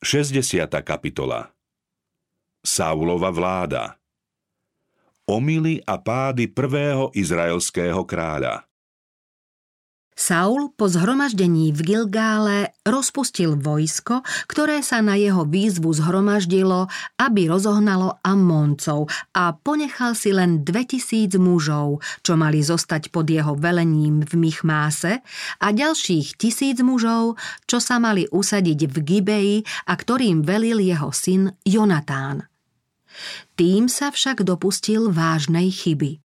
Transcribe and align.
60. 0.00 0.64
kapitola 0.80 1.52
Saulova 2.64 3.28
vláda 3.28 4.00
Omily 5.28 5.84
a 5.84 6.00
pády 6.00 6.48
prvého 6.48 7.12
izraelského 7.12 8.00
kráľa 8.08 8.64
Saul 10.20 10.68
po 10.76 10.84
zhromaždení 10.84 11.72
v 11.72 11.80
Gilgále 11.80 12.76
rozpustil 12.84 13.56
vojsko, 13.56 14.20
ktoré 14.52 14.84
sa 14.84 15.00
na 15.00 15.16
jeho 15.16 15.48
výzvu 15.48 15.96
zhromaždilo, 15.96 16.92
aby 17.16 17.48
rozohnalo 17.48 18.20
Ammóncov 18.20 19.08
a 19.32 19.56
ponechal 19.56 20.12
si 20.12 20.36
len 20.36 20.60
2000 20.60 21.40
mužov, 21.40 22.04
čo 22.20 22.36
mali 22.36 22.60
zostať 22.60 23.08
pod 23.08 23.32
jeho 23.32 23.56
velením 23.56 24.20
v 24.20 24.32
Michmáse 24.36 25.24
a 25.56 25.66
ďalších 25.72 26.36
tisíc 26.36 26.84
mužov, 26.84 27.40
čo 27.64 27.80
sa 27.80 27.96
mali 27.96 28.28
usadiť 28.28 28.92
v 28.92 28.96
Gibeji 29.00 29.56
a 29.88 29.96
ktorým 29.96 30.44
velil 30.44 30.84
jeho 30.84 31.16
syn 31.16 31.56
Jonatán. 31.64 32.44
Tým 33.56 33.88
sa 33.88 34.12
však 34.12 34.44
dopustil 34.44 35.08
vážnej 35.08 35.72
chyby. 35.72 36.29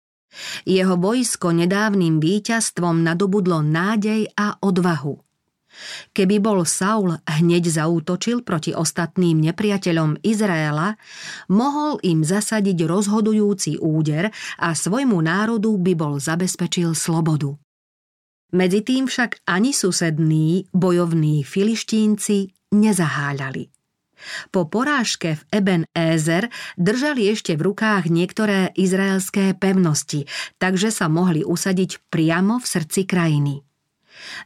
Jeho 0.67 0.95
vojsko 0.99 1.55
nedávnym 1.55 2.19
víťazstvom 2.19 3.03
nadobudlo 3.03 3.63
nádej 3.63 4.31
a 4.35 4.59
odvahu. 4.61 5.25
Keby 6.15 6.39
bol 6.39 6.63
Saul 6.63 7.19
hneď 7.27 7.67
zaútočil 7.67 8.47
proti 8.47 8.71
ostatným 8.71 9.43
nepriateľom 9.43 10.23
Izraela, 10.23 10.95
mohol 11.51 11.99
im 12.07 12.23
zasadiť 12.23 12.87
rozhodujúci 12.87 13.83
úder 13.83 14.31
a 14.63 14.69
svojmu 14.71 15.19
národu 15.19 15.75
by 15.75 15.93
bol 15.99 16.23
zabezpečil 16.23 16.95
slobodu. 16.95 17.59
Medzi 18.55 18.87
tým 18.87 19.11
však 19.11 19.43
ani 19.51 19.75
susední, 19.75 20.71
bojovní 20.71 21.43
filištínci 21.43 22.71
nezaháľali. 22.71 23.67
Po 24.51 24.67
porážke 24.69 25.37
v 25.37 25.43
Eben 25.53 25.83
Ézer 25.93 26.49
držali 26.81 27.29
ešte 27.31 27.57
v 27.57 27.73
rukách 27.73 28.09
niektoré 28.09 28.73
izraelské 28.77 29.57
pevnosti, 29.57 30.27
takže 30.59 30.91
sa 30.91 31.07
mohli 31.09 31.45
usadiť 31.45 32.09
priamo 32.09 32.61
v 32.61 32.67
srdci 32.67 33.05
krajiny. 33.05 33.61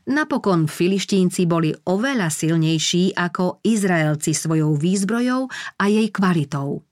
Napokon 0.08 0.64
filištínci 0.64 1.44
boli 1.44 1.70
oveľa 1.70 2.32
silnejší 2.32 3.12
ako 3.14 3.60
Izraelci 3.62 4.32
svojou 4.32 4.74
výzbrojou 4.74 5.46
a 5.78 5.84
jej 5.86 6.08
kvalitou. 6.08 6.82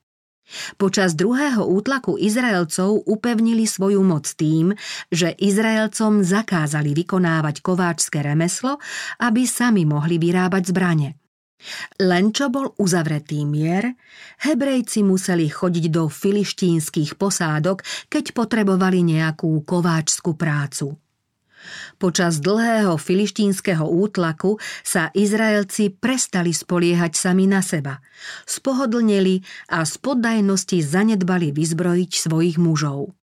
Počas 0.78 1.19
druhého 1.19 1.67
útlaku 1.67 2.15
Izraelcov 2.23 3.03
upevnili 3.03 3.67
svoju 3.67 3.98
moc 4.06 4.31
tým, 4.39 4.78
že 5.11 5.34
Izraelcom 5.34 6.23
zakázali 6.23 6.95
vykonávať 6.95 7.67
kováčské 7.67 8.23
remeslo, 8.23 8.78
aby 9.19 9.43
sami 9.43 9.83
mohli 9.83 10.23
vyrábať 10.23 10.71
zbrane. 10.71 11.26
Len 11.99 12.37
čo 12.37 12.53
bol 12.53 12.77
uzavretý 12.77 13.49
mier, 13.49 13.97
Hebrejci 14.45 15.01
museli 15.01 15.49
chodiť 15.49 15.85
do 15.89 16.07
filištínskych 16.12 17.17
posádok, 17.17 17.81
keď 18.12 18.37
potrebovali 18.37 19.01
nejakú 19.03 19.65
kováčskú 19.65 20.37
prácu. 20.37 21.01
Počas 21.97 22.39
dlhého 22.39 22.95
filištínskeho 22.95 23.83
útlaku 23.83 24.61
sa 24.87 25.11
Izraelci 25.11 25.91
prestali 25.91 26.55
spoliehať 26.55 27.12
sami 27.19 27.51
na 27.51 27.65
seba, 27.65 27.99
spohodlneli 28.47 29.43
a 29.75 29.83
z 29.83 29.95
poddajnosti 29.99 30.79
zanedbali 30.84 31.51
vyzbrojiť 31.51 32.11
svojich 32.15 32.57
mužov. 32.62 33.17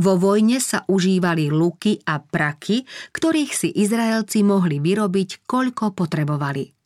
Vo 0.00 0.14
vojne 0.16 0.56
sa 0.62 0.88
užívali 0.88 1.52
luky 1.52 2.00
a 2.08 2.22
praky, 2.22 2.88
ktorých 3.12 3.52
si 3.52 3.68
Izraelci 3.68 4.40
mohli 4.40 4.80
vyrobiť, 4.80 5.44
koľko 5.44 5.92
potrebovali. 5.92 6.79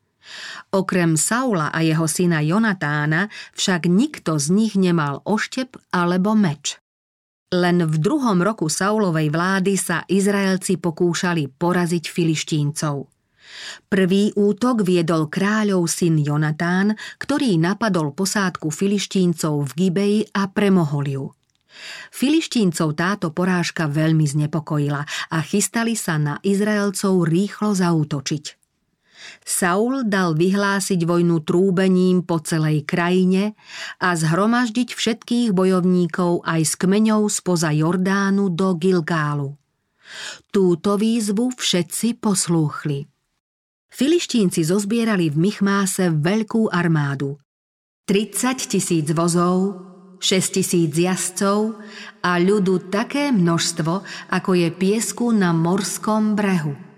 Okrem 0.73 1.15
Saula 1.15 1.71
a 1.71 1.85
jeho 1.85 2.09
syna 2.09 2.41
Jonatána 2.41 3.29
však 3.55 3.87
nikto 3.87 4.41
z 4.41 4.47
nich 4.51 4.75
nemal 4.75 5.23
oštep 5.23 5.77
alebo 5.95 6.35
meč. 6.35 6.81
Len 7.55 7.87
v 7.87 7.97
druhom 8.03 8.43
roku 8.43 8.67
Saulovej 8.67 9.31
vlády 9.31 9.79
sa 9.79 10.03
Izraelci 10.11 10.81
pokúšali 10.81 11.47
poraziť 11.55 12.05
filištíncov. 12.11 13.07
Prvý 13.87 14.35
útok 14.35 14.83
viedol 14.83 15.31
kráľov 15.31 15.87
syn 15.87 16.19
Jonatán, 16.19 16.99
ktorý 17.23 17.55
napadol 17.61 18.11
posádku 18.11 18.75
filištíncov 18.75 19.71
v 19.71 19.73
Gibeji 19.79 20.21
a 20.35 20.51
premohol 20.51 21.07
ju. 21.07 21.25
Filištíncov 22.11 22.99
táto 22.99 23.31
porážka 23.31 23.87
veľmi 23.87 24.27
znepokojila 24.27 25.03
a 25.31 25.39
chystali 25.43 25.95
sa 25.95 26.19
na 26.19 26.39
Izraelcov 26.43 27.27
rýchlo 27.27 27.75
zautočiť. 27.75 28.64
Saul 29.45 30.09
dal 30.09 30.35
vyhlásiť 30.35 31.05
vojnu 31.05 31.45
trúbením 31.45 32.25
po 32.25 32.41
celej 32.41 32.85
krajine 32.89 33.59
a 34.01 34.17
zhromaždiť 34.17 34.97
všetkých 34.97 35.53
bojovníkov 35.53 36.45
aj 36.45 36.61
s 36.65 36.75
kmeňou 36.81 37.29
spoza 37.29 37.71
Jordánu 37.75 38.53
do 38.53 38.75
Gilgálu. 38.77 39.57
Túto 40.49 40.97
výzvu 41.01 41.53
všetci 41.55 42.21
poslúchli. 42.21 43.09
Filištínci 43.95 44.67
zozbierali 44.67 45.31
v 45.31 45.37
Michmáse 45.39 46.11
veľkú 46.11 46.67
armádu. 46.71 47.39
30 48.11 48.69
tisíc 48.69 49.07
vozov, 49.15 49.81
6 50.19 50.57
tisíc 50.57 50.93
jazdcov 50.93 51.79
a 52.25 52.41
ľudu 52.41 52.91
také 52.93 53.29
množstvo, 53.29 53.93
ako 54.33 54.51
je 54.57 54.69
piesku 54.73 55.31
na 55.33 55.53
morskom 55.53 56.33
brehu. 56.33 56.94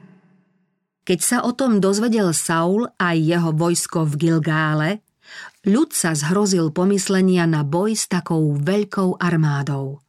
Keď 1.07 1.21
sa 1.23 1.39
o 1.47 1.55
tom 1.55 1.79
dozvedel 1.79 2.35
Saul 2.35 2.91
a 2.99 3.15
jeho 3.15 3.55
vojsko 3.55 4.11
v 4.11 4.15
Gilgále, 4.19 5.07
ľud 5.63 5.95
sa 5.95 6.19
zhrozil 6.19 6.75
pomyslenia 6.75 7.47
na 7.47 7.63
boj 7.63 7.95
s 7.95 8.11
takou 8.11 8.59
veľkou 8.59 9.23
armádou. 9.23 10.03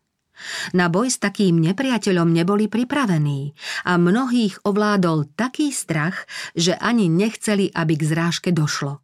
Na 0.74 0.90
boj 0.90 1.14
s 1.14 1.22
takým 1.22 1.62
nepriateľom 1.62 2.34
neboli 2.34 2.66
pripravení 2.66 3.54
a 3.86 4.02
mnohých 4.02 4.66
ovládol 4.66 5.38
taký 5.38 5.70
strach, 5.70 6.26
že 6.58 6.74
ani 6.78 7.10
nechceli, 7.10 7.70
aby 7.74 7.94
k 7.94 8.04
zrážke 8.06 8.50
došlo. 8.50 9.02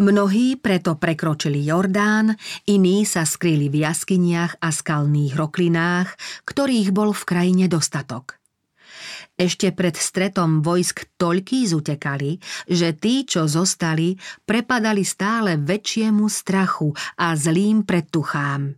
Mnohí 0.00 0.60
preto 0.60 0.96
prekročili 1.00 1.60
Jordán, 1.64 2.36
iní 2.68 3.08
sa 3.08 3.24
skrýli 3.24 3.68
v 3.68 3.84
jaskyniach 3.84 4.60
a 4.60 4.68
skalných 4.68 5.32
roklinách, 5.36 6.12
ktorých 6.44 6.92
bol 6.92 7.16
v 7.16 7.24
krajine 7.24 7.68
dostatok. 7.72 8.41
Ešte 9.36 9.72
pred 9.72 9.94
stretom 9.96 10.60
vojsk 10.60 11.16
toľký 11.18 11.68
zutekali, 11.68 12.38
že 12.68 12.94
tí, 12.96 13.24
čo 13.28 13.48
zostali, 13.48 14.14
prepadali 14.44 15.02
stále 15.02 15.58
väčšiemu 15.58 16.24
strachu 16.26 16.92
a 17.18 17.34
zlým 17.38 17.86
predtuchám. 17.86 18.74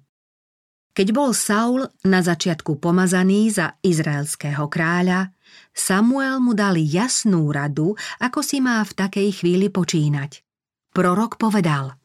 Keď 0.94 1.08
bol 1.10 1.34
Saul 1.34 1.90
na 2.06 2.22
začiatku 2.22 2.78
pomazaný 2.78 3.50
za 3.50 3.74
izraelského 3.82 4.70
kráľa, 4.70 5.34
Samuel 5.74 6.38
mu 6.38 6.54
dal 6.54 6.78
jasnú 6.78 7.50
radu, 7.50 7.98
ako 8.22 8.40
si 8.46 8.62
má 8.62 8.78
v 8.86 8.92
takej 8.94 9.42
chvíli 9.42 9.74
počínať. 9.74 10.46
Prorok 10.94 11.34
povedal– 11.34 11.98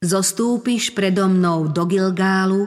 Zostúpiš 0.00 0.96
predo 0.96 1.28
mnou 1.28 1.68
do 1.68 1.84
Gilgálu 1.84 2.64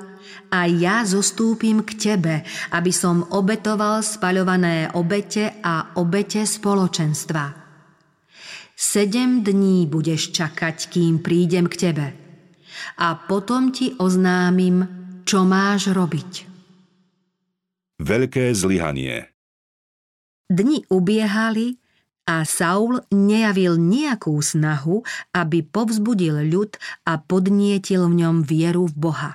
a 0.54 0.70
ja 0.70 1.02
zostúpim 1.02 1.82
k 1.82 1.98
tebe, 1.98 2.46
aby 2.70 2.94
som 2.94 3.26
obetoval 3.34 4.06
spaľované 4.06 4.94
obete 4.94 5.58
a 5.66 5.98
obete 5.98 6.46
spoločenstva. 6.46 7.58
Sedem 8.78 9.42
dní 9.42 9.90
budeš 9.90 10.30
čakať, 10.30 10.94
kým 10.94 11.26
prídem 11.26 11.66
k 11.66 11.90
tebe. 11.90 12.08
A 13.02 13.18
potom 13.18 13.74
ti 13.74 13.98
oznámim, 13.98 14.86
čo 15.26 15.42
máš 15.42 15.90
robiť. 15.90 16.32
Veľké 17.98 18.54
zlyhanie 18.54 19.34
Dni 20.54 20.86
ubiehali 20.86 21.82
a 22.24 22.48
Saul 22.48 23.04
nejavil 23.12 23.76
nejakú 23.76 24.36
snahu, 24.40 25.04
aby 25.36 25.64
povzbudil 25.64 26.48
ľud 26.48 26.80
a 27.04 27.20
podnietil 27.20 28.08
v 28.08 28.24
ňom 28.24 28.36
vieru 28.48 28.88
v 28.88 28.96
Boha. 28.96 29.32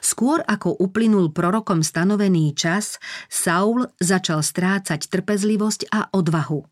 Skôr 0.00 0.40
ako 0.44 0.80
uplynul 0.80 1.36
prorokom 1.36 1.84
stanovený 1.84 2.56
čas, 2.56 2.96
Saul 3.28 3.84
začal 4.00 4.40
strácať 4.40 5.08
trpezlivosť 5.08 5.92
a 5.92 6.08
odvahu. 6.16 6.64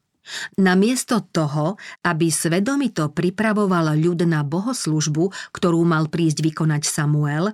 Namiesto 0.56 1.20
toho, 1.20 1.76
aby 2.00 2.32
svedomito 2.32 3.12
pripravoval 3.12 3.93
ľud 3.93 4.25
na 4.25 4.40
bohoslužbu, 4.40 5.52
ktorú 5.52 5.84
mal 5.84 6.08
prísť 6.08 6.40
vykonať 6.40 6.82
Samuel, 6.88 7.52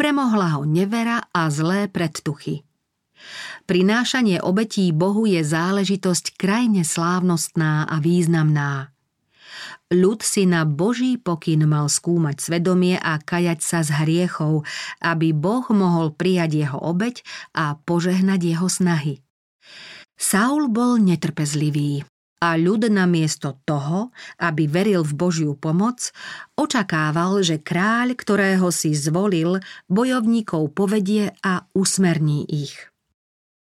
premohla 0.00 0.56
ho 0.56 0.64
nevera 0.64 1.28
a 1.28 1.52
zlé 1.52 1.92
predtuchy. 1.92 2.65
Prinášanie 3.66 4.38
obetí 4.42 4.90
Bohu 4.94 5.26
je 5.26 5.42
záležitosť 5.42 6.38
krajne 6.38 6.86
slávnostná 6.86 7.86
a 7.90 7.98
významná. 7.98 8.94
Ľud 9.86 10.18
si 10.26 10.50
na 10.50 10.66
Boží 10.66 11.14
pokyn 11.14 11.62
mal 11.62 11.86
skúmať 11.86 12.42
svedomie 12.42 12.98
a 12.98 13.22
kajať 13.22 13.62
sa 13.62 13.86
z 13.86 13.94
hriechov, 14.02 14.66
aby 14.98 15.30
Boh 15.30 15.62
mohol 15.70 16.10
prijať 16.10 16.66
jeho 16.66 16.78
obeť 16.82 17.22
a 17.54 17.78
požehnať 17.78 18.40
jeho 18.42 18.66
snahy. 18.66 19.22
Saul 20.18 20.66
bol 20.72 20.98
netrpezlivý. 20.98 22.02
a 22.36 22.52
ľud 22.60 22.92
namiesto 22.92 23.64
toho, 23.64 24.12
aby 24.36 24.68
veril 24.68 25.00
v 25.00 25.16
Božiu 25.16 25.52
pomoc, 25.56 26.12
očakával, 26.52 27.40
že 27.40 27.56
kráľ, 27.64 28.12
ktorého 28.12 28.68
si 28.68 28.92
zvolil, 28.92 29.64
bojovníkov 29.88 30.76
povedie 30.76 31.32
a 31.40 31.64
usmerní 31.72 32.44
ich. 32.44 32.76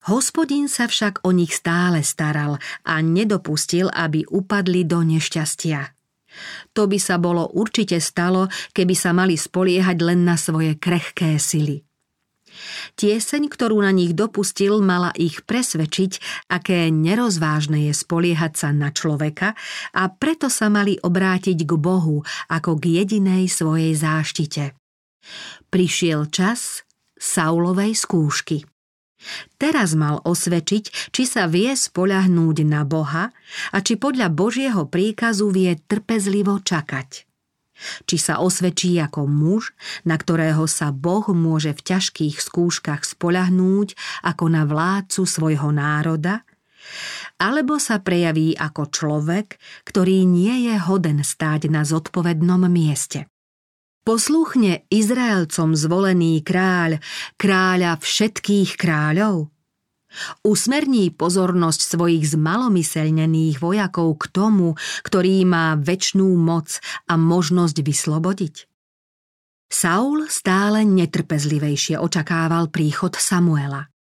Hospodin 0.09 0.73
sa 0.73 0.89
však 0.89 1.21
o 1.29 1.37
nich 1.37 1.53
stále 1.53 2.01
staral 2.01 2.57
a 2.89 2.95
nedopustil, 3.05 3.93
aby 3.93 4.25
upadli 4.25 4.89
do 4.89 5.05
nešťastia. 5.05 5.93
To 6.73 6.89
by 6.89 6.97
sa 6.97 7.21
bolo 7.21 7.45
určite 7.53 8.01
stalo, 8.01 8.49
keby 8.73 8.95
sa 8.97 9.13
mali 9.13 9.37
spoliehať 9.37 9.99
len 10.01 10.25
na 10.25 10.41
svoje 10.41 10.81
krehké 10.81 11.37
sily. 11.37 11.85
Tieseň, 12.97 13.53
ktorú 13.53 13.85
na 13.85 13.93
nich 13.93 14.17
dopustil, 14.17 14.81
mala 14.81 15.13
ich 15.13 15.45
presvedčiť, 15.45 16.47
aké 16.49 16.89
nerozvážne 16.89 17.87
je 17.87 17.95
spoliehať 17.95 18.53
sa 18.57 18.69
na 18.73 18.89
človeka 18.89 19.53
a 19.93 20.09
preto 20.09 20.49
sa 20.49 20.73
mali 20.73 20.97
obrátiť 20.97 21.69
k 21.69 21.73
Bohu 21.77 22.25
ako 22.49 22.81
k 22.81 23.05
jedinej 23.05 23.53
svojej 23.53 23.93
záštite. 23.93 24.73
Prišiel 25.69 26.33
čas 26.33 26.89
Saulovej 27.21 27.93
skúšky. 27.93 28.65
Teraz 29.59 29.99
mal 29.99 30.23
osvedčiť, 30.23 31.11
či 31.11 31.23
sa 31.27 31.51
vie 31.51 31.75
spoľahnúť 31.75 32.57
na 32.63 32.87
Boha 32.87 33.35
a 33.75 33.79
či 33.83 33.99
podľa 33.99 34.31
Božieho 34.31 34.87
príkazu 34.87 35.51
vie 35.51 35.75
trpezlivo 35.75 36.63
čakať. 36.63 37.27
Či 38.07 38.17
sa 38.19 38.43
osvedčí 38.43 38.99
ako 38.99 39.31
muž, 39.31 39.71
na 40.03 40.19
ktorého 40.19 40.67
sa 40.67 40.91
Boh 40.91 41.23
môže 41.31 41.71
v 41.75 41.95
ťažkých 41.95 42.43
skúškach 42.43 43.07
spoľahnúť 43.07 43.95
ako 44.27 44.45
na 44.51 44.67
vládcu 44.67 45.23
svojho 45.23 45.71
národa, 45.71 46.43
alebo 47.39 47.79
sa 47.79 48.03
prejaví 48.03 48.59
ako 48.59 48.91
človek, 48.91 49.63
ktorý 49.87 50.27
nie 50.27 50.71
je 50.71 50.75
hoden 50.79 51.23
stáť 51.23 51.71
na 51.71 51.87
zodpovednom 51.87 52.67
mieste. 52.67 53.31
Posluchne 54.09 54.89
Izraelcom 54.89 55.77
zvolený 55.77 56.41
kráľ, 56.41 56.97
kráľa 57.37 58.01
všetkých 58.01 58.81
kráľov? 58.81 59.53
Usmerní 60.41 61.13
pozornosť 61.13 61.81
svojich 61.93 62.33
zmalomyselnených 62.33 63.61
vojakov 63.61 64.17
k 64.17 64.25
tomu, 64.33 64.81
ktorý 65.05 65.45
má 65.45 65.77
väčšnú 65.77 66.25
moc 66.41 66.81
a 67.05 67.21
možnosť 67.21 67.85
vyslobodiť? 67.85 68.65
Saul 69.69 70.25
stále 70.33 70.89
netrpezlivejšie 70.89 72.01
očakával 72.01 72.73
príchod 72.73 73.13
Samuela. 73.13 73.93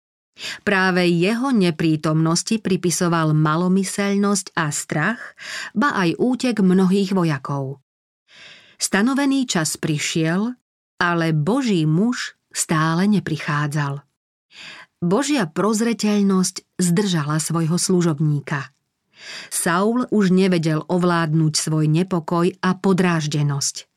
Práve 0.63 1.03
jeho 1.11 1.51
neprítomnosti 1.51 2.63
pripisoval 2.63 3.35
malomyselnosť 3.35 4.55
a 4.55 4.71
strach, 4.71 5.35
ba 5.75 5.99
aj 5.99 6.15
útek 6.15 6.63
mnohých 6.63 7.11
vojakov. 7.11 7.83
Stanovený 8.77 9.49
čas 9.49 9.75
prišiel, 9.77 10.53
ale 11.01 11.33
Boží 11.33 11.85
muž 11.89 12.37
stále 12.53 13.09
neprichádzal. 13.09 14.05
Božia 14.97 15.45
prozreteľnosť 15.45 16.81
zdržala 16.81 17.37
svojho 17.37 17.77
služobníka. 17.77 18.73
Saul 19.49 20.05
už 20.09 20.29
nevedel 20.29 20.85
ovládnuť 20.85 21.53
svoj 21.57 21.85
nepokoj 21.89 22.53
a 22.61 22.69
podráždenosť. 22.77 23.89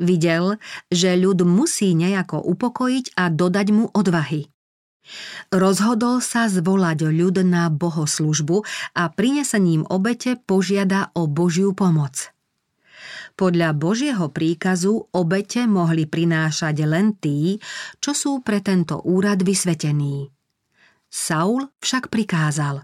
Videl, 0.00 0.56
že 0.88 1.12
ľud 1.16 1.44
musí 1.44 1.92
nejako 1.92 2.40
upokojiť 2.40 3.16
a 3.20 3.28
dodať 3.28 3.66
mu 3.72 3.84
odvahy. 3.92 4.48
Rozhodol 5.48 6.20
sa 6.20 6.48
zvolať 6.52 7.08
ľud 7.08 7.40
na 7.44 7.72
bohoslužbu 7.72 8.64
a 8.92 9.08
prinesením 9.08 9.88
obete 9.88 10.36
požiada 10.36 11.12
o 11.16 11.24
Božiu 11.24 11.72
pomoc. 11.72 12.28
Podľa 13.38 13.70
Božieho 13.78 14.34
príkazu 14.34 14.98
obete 15.14 15.62
mohli 15.70 16.10
prinášať 16.10 16.82
len 16.82 17.14
tí, 17.14 17.62
čo 18.02 18.10
sú 18.10 18.42
pre 18.42 18.58
tento 18.58 18.98
úrad 19.06 19.46
vysvetení. 19.46 20.26
Saul 21.06 21.70
však 21.78 22.10
prikázal 22.10 22.82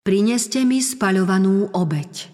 Prineste 0.00 0.64
mi 0.64 0.80
spaľovanú 0.80 1.76
obeť. 1.76 2.32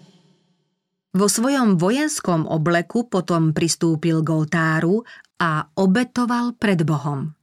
Vo 1.11 1.27
svojom 1.27 1.75
vojenskom 1.75 2.47
obleku 2.47 3.11
potom 3.11 3.51
pristúpil 3.51 4.23
k 4.23 4.31
oltáru 4.31 5.03
a 5.35 5.67
obetoval 5.75 6.55
pred 6.55 6.87
Bohom. 6.87 7.35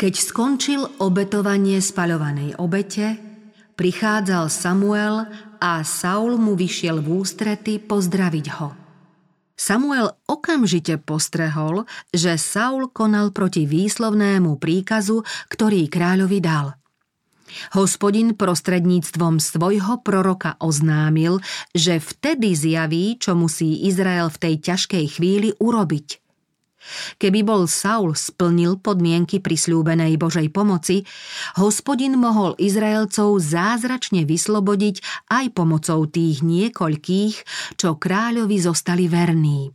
Keď 0.00 0.14
skončil 0.24 0.80
obetovanie 1.04 1.84
spaľovanej 1.84 2.56
obete, 2.56 3.20
prichádzal 3.76 4.48
Samuel 4.48 5.28
a 5.60 5.84
Saul 5.84 6.40
mu 6.40 6.56
vyšiel 6.56 7.04
v 7.04 7.20
ústrety 7.20 7.76
pozdraviť 7.76 8.48
ho– 8.56 8.68
Samuel 9.54 10.18
okamžite 10.26 10.98
postrehol, 10.98 11.86
že 12.10 12.34
Saul 12.34 12.90
konal 12.90 13.30
proti 13.30 13.70
výslovnému 13.70 14.58
príkazu, 14.58 15.22
ktorý 15.46 15.86
kráľovi 15.86 16.42
dal. 16.42 16.74
Hospodin 17.78 18.34
prostredníctvom 18.34 19.38
svojho 19.38 20.02
proroka 20.02 20.58
oznámil, 20.58 21.38
že 21.70 22.02
vtedy 22.02 22.58
zjaví, 22.58 23.14
čo 23.22 23.38
musí 23.38 23.86
Izrael 23.86 24.26
v 24.26 24.40
tej 24.42 24.54
ťažkej 24.58 25.04
chvíli 25.18 25.54
urobiť– 25.62 26.08
Keby 27.18 27.40
bol 27.44 27.64
Saul 27.66 28.12
splnil 28.16 28.80
podmienky 28.80 29.40
prisľúbenej 29.40 30.20
Božej 30.20 30.48
pomoci, 30.52 31.02
hospodin 31.58 32.16
mohol 32.20 32.54
Izraelcov 32.60 33.40
zázračne 33.40 34.28
vyslobodiť 34.28 35.28
aj 35.32 35.44
pomocou 35.52 36.06
tých 36.06 36.44
niekoľkých, 36.44 37.34
čo 37.80 37.96
kráľovi 37.96 38.56
zostali 38.60 39.08
verní. 39.08 39.72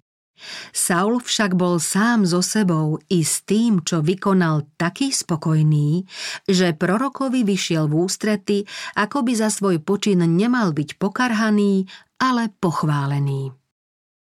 Saul 0.71 1.19
však 1.19 1.59
bol 1.59 1.83
sám 1.83 2.23
so 2.23 2.39
sebou 2.39 2.95
i 3.11 3.27
s 3.27 3.43
tým, 3.43 3.83
čo 3.83 3.99
vykonal 3.99 4.71
taký 4.79 5.11
spokojný, 5.11 6.07
že 6.47 6.71
prorokovi 6.71 7.43
vyšiel 7.43 7.91
v 7.91 8.07
ústrety, 8.07 8.57
ako 8.95 9.27
by 9.27 9.33
za 9.35 9.51
svoj 9.51 9.83
počin 9.83 10.23
nemal 10.23 10.71
byť 10.71 10.95
pokarhaný, 10.95 11.91
ale 12.23 12.55
pochválený. 12.63 13.58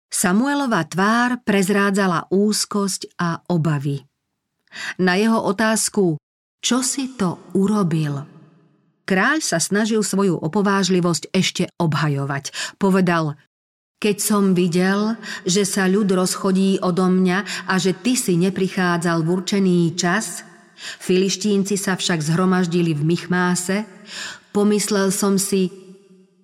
Samuelova 0.06 0.86
tvár 0.86 1.42
prezrádzala 1.42 2.30
úzkosť 2.30 3.18
a 3.18 3.42
obavy. 3.50 4.06
Na 5.02 5.16
jeho 5.18 5.40
otázku, 5.42 6.20
čo 6.62 6.82
si 6.82 7.14
to 7.14 7.38
urobil? 7.54 8.26
Kráľ 9.06 9.38
sa 9.38 9.62
snažil 9.62 10.02
svoju 10.02 10.34
opovážlivosť 10.34 11.30
ešte 11.30 11.70
obhajovať. 11.78 12.50
Povedal, 12.74 13.38
keď 14.02 14.16
som 14.18 14.52
videl, 14.52 15.14
že 15.46 15.62
sa 15.62 15.86
ľud 15.86 16.10
rozchodí 16.10 16.82
odo 16.82 17.06
mňa 17.06 17.70
a 17.70 17.74
že 17.78 17.94
ty 17.94 18.18
si 18.18 18.34
neprichádzal 18.36 19.22
v 19.22 19.28
určený 19.30 19.78
čas, 19.94 20.42
filištínci 20.76 21.78
sa 21.78 21.96
však 21.96 22.20
zhromaždili 22.20 22.92
v 22.92 23.02
Michmáse, 23.14 23.88
pomyslel 24.52 25.14
som 25.14 25.40
si, 25.40 25.70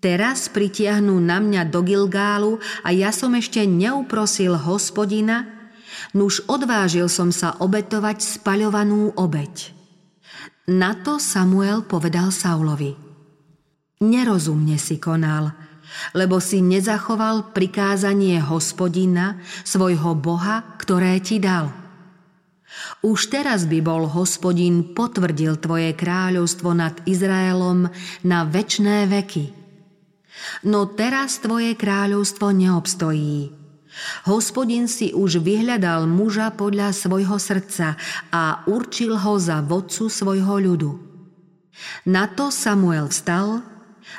Teraz 0.02 0.50
pritiahnú 0.50 1.22
na 1.22 1.38
mňa 1.38 1.70
do 1.70 1.78
Gilgálu 1.86 2.58
a 2.82 2.90
ja 2.90 3.14
som 3.14 3.38
ešte 3.38 3.62
neuprosil 3.62 4.58
hospodina, 4.58 5.46
nuž 6.10 6.42
odvážil 6.50 7.06
som 7.06 7.30
sa 7.30 7.54
obetovať 7.62 8.18
spaľovanú 8.18 9.14
obeť. 9.14 9.70
Na 10.66 10.98
to 10.98 11.22
Samuel 11.22 11.86
povedal 11.86 12.34
Saulovi. 12.34 12.98
Nerozumne 14.02 14.74
si 14.74 14.98
konal, 14.98 15.54
lebo 16.18 16.42
si 16.42 16.58
nezachoval 16.58 17.54
prikázanie 17.54 18.42
hospodina, 18.42 19.38
svojho 19.62 20.18
Boha, 20.18 20.66
ktoré 20.82 21.22
ti 21.22 21.38
dal. 21.38 21.70
Už 23.06 23.30
teraz 23.30 23.70
by 23.70 23.78
bol 23.78 24.10
hospodin 24.10 24.98
potvrdil 24.98 25.62
tvoje 25.62 25.94
kráľovstvo 25.94 26.74
nad 26.74 26.98
Izraelom 27.06 27.86
na 28.26 28.42
večné 28.42 29.06
veky– 29.06 29.46
No 30.66 30.90
teraz 30.90 31.38
tvoje 31.42 31.74
kráľovstvo 31.74 32.50
neobstojí. 32.50 33.62
Hospodin 34.24 34.88
si 34.88 35.12
už 35.12 35.44
vyhľadal 35.44 36.08
muža 36.08 36.48
podľa 36.56 36.96
svojho 36.96 37.36
srdca 37.36 38.00
a 38.32 38.64
určil 38.64 39.20
ho 39.20 39.34
za 39.36 39.60
vodcu 39.60 40.08
svojho 40.08 40.56
ľudu. 40.58 40.92
Na 42.08 42.28
to 42.28 42.48
Samuel 42.48 43.12
vstal 43.12 43.60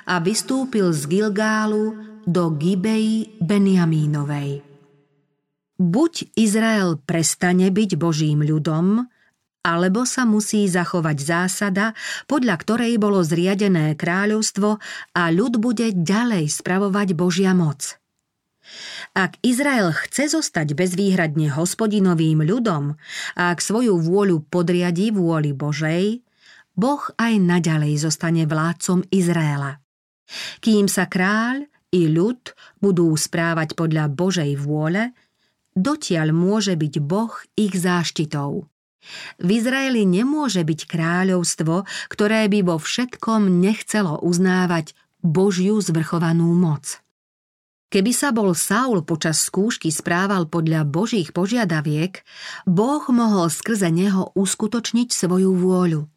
a 0.05 0.15
vystúpil 0.21 0.93
z 0.93 1.09
Gilgálu 1.09 1.97
do 2.23 2.53
Gibei 2.55 3.33
Benjamínovej. 3.41 4.63
Buď 5.73 6.37
Izrael 6.37 7.01
prestane 7.01 7.73
byť 7.73 7.97
Božím 7.97 8.45
ľudom, 8.45 9.09
alebo 9.63 10.03
sa 10.03 10.27
musí 10.27 10.67
zachovať 10.67 11.17
zásada, 11.23 11.95
podľa 12.27 12.59
ktorej 12.59 12.99
bolo 12.99 13.23
zriadené 13.23 13.95
kráľovstvo 13.95 14.77
a 15.15 15.23
ľud 15.31 15.63
bude 15.63 15.95
ďalej 15.95 16.51
spravovať 16.51 17.15
Božia 17.15 17.55
moc. 17.55 17.97
Ak 19.15 19.39
Izrael 19.43 19.91
chce 19.91 20.35
zostať 20.35 20.75
bezvýhradne 20.75 21.51
hospodinovým 21.51 22.43
ľudom 22.43 22.95
a 23.35 23.41
ak 23.51 23.59
svoju 23.59 23.99
vôľu 23.99 24.47
podriadí 24.47 25.11
vôli 25.11 25.51
Božej, 25.51 26.23
Boh 26.73 27.03
aj 27.21 27.33
naďalej 27.37 28.01
zostane 28.01 28.49
vládcom 28.49 29.05
Izraela. 29.13 29.77
Kým 30.63 30.89
sa 30.89 31.05
kráľ 31.05 31.69
i 31.93 32.09
ľud 32.09 32.55
budú 32.81 33.13
správať 33.13 33.77
podľa 33.77 34.09
Božej 34.09 34.57
vôle, 34.57 35.13
dotiaľ 35.77 36.33
môže 36.33 36.73
byť 36.73 36.93
Boh 37.03 37.33
ich 37.53 37.77
záštitou. 37.77 38.72
V 39.39 39.49
Izraeli 39.59 40.07
nemôže 40.07 40.63
byť 40.63 40.79
kráľovstvo, 40.87 41.83
ktoré 42.09 42.47
by 42.47 42.59
vo 42.63 42.75
všetkom 42.79 43.61
nechcelo 43.61 44.19
uznávať 44.23 44.95
Božiu 45.23 45.79
zvrchovanú 45.79 46.51
moc. 46.55 47.03
Keby 47.93 48.09
sa 48.09 48.33
bol 48.33 48.57
Saul 48.57 49.05
počas 49.05 49.45
skúšky 49.45 49.93
správal 49.93 50.49
podľa 50.49 50.81
Božích 50.81 51.29
požiadaviek, 51.29 52.25
Boh 52.65 53.05
mohol 53.13 53.53
skrze 53.53 53.93
neho 53.93 54.33
uskutočniť 54.33 55.13
svoju 55.13 55.53
vôľu. 55.53 56.09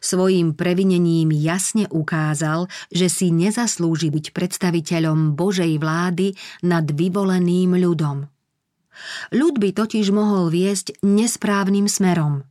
Svojím 0.00 0.56
previnením 0.56 1.36
jasne 1.36 1.84
ukázal, 1.92 2.72
že 2.88 3.12
si 3.12 3.28
nezaslúži 3.28 4.08
byť 4.08 4.32
predstaviteľom 4.32 5.36
Božej 5.36 5.76
vlády 5.76 6.32
nad 6.64 6.88
vyvoleným 6.88 7.76
ľudom. 7.76 8.24
Ľud 9.34 9.60
by 9.60 9.70
totiž 9.76 10.10
mohol 10.14 10.48
viesť 10.48 11.00
nesprávnym 11.04 11.86
smerom. 11.86 12.46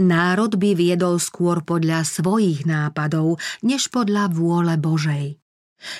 Národ 0.00 0.56
by 0.56 0.72
viedol 0.72 1.20
skôr 1.20 1.60
podľa 1.60 2.08
svojich 2.08 2.64
nápadov, 2.64 3.36
než 3.60 3.92
podľa 3.92 4.32
vôle 4.32 4.74
Božej. 4.80 5.36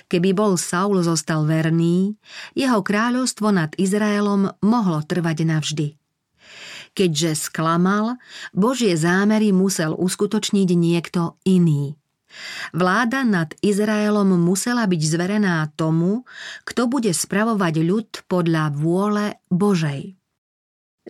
Keby 0.09 0.37
bol 0.37 0.61
Saul 0.61 1.01
zostal 1.01 1.49
verný, 1.49 2.17
jeho 2.53 2.85
kráľovstvo 2.85 3.49
nad 3.53 3.73
Izraelom 3.81 4.53
mohlo 4.61 5.01
trvať 5.05 5.39
navždy. 5.45 5.89
Keďže 6.93 7.49
sklamal, 7.49 8.19
Božie 8.51 8.99
zámery 8.99 9.55
musel 9.55 9.95
uskutočniť 9.95 10.69
niekto 10.75 11.39
iný. 11.47 12.00
Vláda 12.71 13.27
nad 13.27 13.51
Izraelom 13.59 14.39
musela 14.39 14.87
byť 14.87 15.03
zverená 15.03 15.67
tomu, 15.75 16.23
kto 16.63 16.87
bude 16.87 17.11
spravovať 17.11 17.75
ľud 17.83 18.09
podľa 18.31 18.71
vôle 18.75 19.39
Božej. 19.51 20.15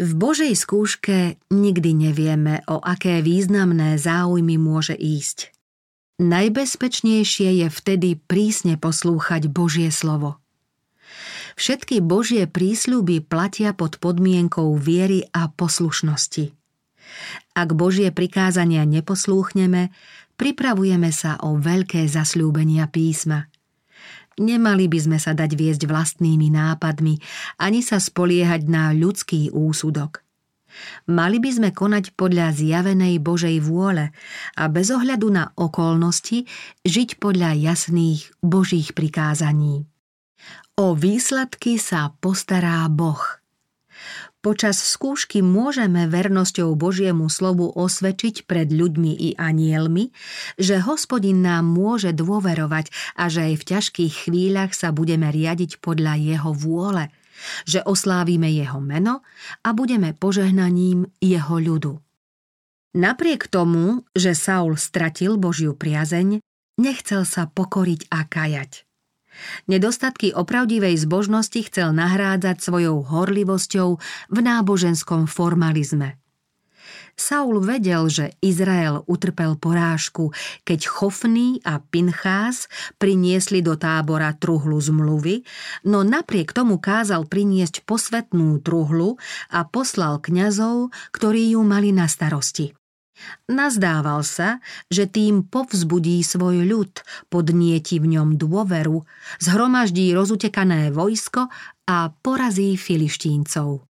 V 0.00 0.10
Božej 0.16 0.56
skúške 0.56 1.36
nikdy 1.52 1.90
nevieme, 1.92 2.64
o 2.70 2.80
aké 2.80 3.20
významné 3.20 4.00
záujmy 4.00 4.56
môže 4.56 4.96
ísť. 4.96 5.52
Najbezpečnejšie 6.20 7.64
je 7.64 7.68
vtedy 7.68 8.16
prísne 8.16 8.76
poslúchať 8.76 9.48
Božie 9.48 9.88
slovo. 9.88 10.40
Všetky 11.56 12.00
Božie 12.00 12.48
prísľuby 12.48 13.24
platia 13.24 13.76
pod 13.76 14.00
podmienkou 14.00 14.72
viery 14.76 15.28
a 15.32 15.52
poslušnosti. 15.52 16.52
Ak 17.52 17.74
Božie 17.74 18.14
prikázania 18.14 18.86
neposlúchneme, 18.86 19.90
pripravujeme 20.40 21.12
sa 21.12 21.36
o 21.44 21.60
veľké 21.60 22.08
zasľúbenia 22.08 22.88
písma. 22.88 23.52
Nemali 24.40 24.88
by 24.88 24.98
sme 25.04 25.18
sa 25.20 25.36
dať 25.36 25.52
viesť 25.52 25.84
vlastnými 25.84 26.48
nápadmi, 26.48 27.20
ani 27.60 27.84
sa 27.84 28.00
spoliehať 28.00 28.64
na 28.64 28.96
ľudský 28.96 29.52
úsudok– 29.52 30.24
Mali 31.10 31.42
by 31.42 31.50
sme 31.50 31.70
konať 31.74 32.14
podľa 32.14 32.54
zjavenej 32.54 33.18
Božej 33.18 33.58
vôle 33.62 34.14
a 34.54 34.64
bez 34.70 34.88
ohľadu 34.94 35.28
na 35.30 35.50
okolnosti 35.58 36.46
žiť 36.86 37.18
podľa 37.18 37.58
jasných 37.58 38.30
Božích 38.40 38.94
prikázaní. 38.94 39.86
O 40.78 40.96
výsledky 40.96 41.76
sa 41.76 42.14
postará 42.22 42.86
Boh. 42.88 43.39
Počas 44.40 44.80
skúšky 44.80 45.44
môžeme 45.44 46.08
vernosťou 46.08 46.72
Božiemu 46.72 47.28
slovu 47.28 47.68
osvedčiť 47.76 48.48
pred 48.48 48.72
ľuďmi 48.72 49.12
i 49.12 49.28
anielmi, 49.36 50.16
že 50.56 50.80
hospodin 50.80 51.44
nám 51.44 51.68
môže 51.68 52.16
dôverovať 52.16 52.88
a 53.20 53.28
že 53.28 53.52
aj 53.52 53.54
v 53.60 53.66
ťažkých 53.68 54.14
chvíľach 54.24 54.72
sa 54.72 54.96
budeme 54.96 55.28
riadiť 55.28 55.84
podľa 55.84 56.16
jeho 56.16 56.52
vôle– 56.56 57.08
že 57.64 57.80
oslávime 57.84 58.52
jeho 58.52 58.80
meno 58.80 59.24
a 59.64 59.72
budeme 59.72 60.12
požehnaním 60.12 61.08
jeho 61.20 61.56
ľudu. 61.56 61.96
Napriek 62.96 63.46
tomu, 63.46 64.02
že 64.18 64.34
Saul 64.34 64.74
stratil 64.74 65.38
Božiu 65.38 65.78
priazeň, 65.78 66.42
nechcel 66.82 67.22
sa 67.22 67.46
pokoriť 67.46 68.10
a 68.10 68.26
kajať. 68.26 68.89
Nedostatky 69.68 70.32
opravdivej 70.34 70.96
zbožnosti 71.00 71.60
chcel 71.66 71.92
nahrádzať 71.94 72.60
svojou 72.60 73.04
horlivosťou 73.06 73.88
v 74.30 74.38
náboženskom 74.38 75.28
formalizme. 75.28 76.20
Saul 77.20 77.60
vedel, 77.60 78.08
že 78.08 78.32
Izrael 78.40 79.04
utrpel 79.04 79.60
porážku, 79.60 80.32
keď 80.64 80.88
Chofný 80.88 81.60
a 81.68 81.76
Pinchás 81.84 82.64
priniesli 82.96 83.60
do 83.60 83.76
tábora 83.76 84.32
truhlu 84.32 84.80
zmluvy, 84.80 85.44
no 85.84 86.00
napriek 86.00 86.56
tomu 86.56 86.80
kázal 86.80 87.28
priniesť 87.28 87.84
posvetnú 87.84 88.64
truhlu 88.64 89.20
a 89.52 89.68
poslal 89.68 90.16
kňazov, 90.24 90.96
ktorí 91.12 91.52
ju 91.52 91.60
mali 91.60 91.92
na 91.92 92.08
starosti. 92.08 92.79
Nazdával 93.50 94.22
sa, 94.22 94.62
že 94.88 95.10
tým 95.10 95.46
povzbudí 95.46 96.22
svoj 96.22 96.64
ľud, 96.64 96.92
podnieti 97.28 97.98
v 97.98 98.18
ňom 98.18 98.38
dôveru, 98.40 99.04
zhromaždí 99.42 100.12
rozutekané 100.14 100.94
vojsko 100.94 101.50
a 101.86 101.96
porazí 102.22 102.78
filištíncov. 102.78 103.84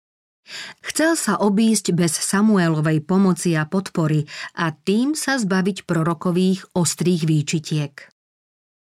Chcel 0.83 1.15
sa 1.15 1.39
obísť 1.39 1.95
bez 1.95 2.11
Samuelovej 2.19 3.07
pomoci 3.07 3.55
a 3.55 3.69
podpory 3.71 4.27
a 4.59 4.75
tým 4.75 5.15
sa 5.15 5.39
zbaviť 5.39 5.87
prorokových 5.87 6.75
ostrých 6.75 7.23
výčitiek. 7.23 7.95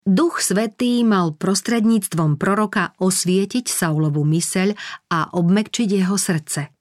Duch 0.08 0.40
Svetý 0.40 1.04
mal 1.04 1.36
prostredníctvom 1.36 2.40
proroka 2.40 2.96
osvietiť 2.96 3.68
Saulovu 3.68 4.24
myseľ 4.24 4.72
a 5.12 5.36
obmekčiť 5.36 5.88
jeho 6.00 6.16
srdce. 6.16 6.77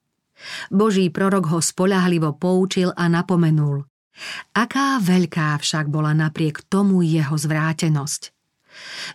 Boží 0.70 1.10
prorok 1.10 1.50
ho 1.52 1.60
spolahlivo 1.62 2.34
poučil 2.36 2.94
a 2.94 3.10
napomenul. 3.10 3.86
Aká 4.54 4.98
veľká 4.98 5.58
však 5.62 5.90
bola 5.90 6.10
napriek 6.14 6.66
tomu 6.66 7.06
jeho 7.06 7.38
zvrátenosť– 7.38 8.22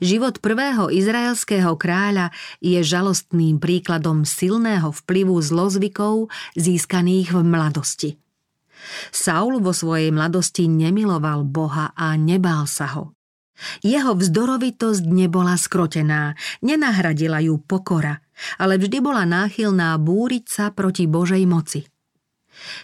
Život 0.04 0.44
prvého 0.44 0.92
izraelského 0.92 1.78
kráľa 1.80 2.34
je 2.60 2.80
žalostným 2.84 3.62
príkladom 3.62 4.28
silného 4.28 4.92
vplyvu 4.92 5.40
zlozvykov 5.40 6.28
získaných 6.58 7.32
v 7.32 7.42
mladosti. 7.46 8.10
Saul 9.14 9.64
vo 9.64 9.72
svojej 9.72 10.12
mladosti 10.12 10.68
nemiloval 10.68 11.48
Boha 11.48 11.96
a 11.96 12.20
nebál 12.20 12.68
sa 12.68 12.92
ho. 13.00 13.16
Jeho 13.82 14.18
vzdorovitosť 14.18 15.04
nebola 15.08 15.56
skrotená, 15.56 16.36
nenahradila 16.64 17.40
ju 17.44 17.60
pokora, 17.60 18.20
ale 18.60 18.80
vždy 18.80 18.98
bola 19.00 19.24
náchylná 19.24 19.96
búriť 20.00 20.44
sa 20.48 20.66
proti 20.72 21.08
Božej 21.08 21.44
moci. 21.48 21.82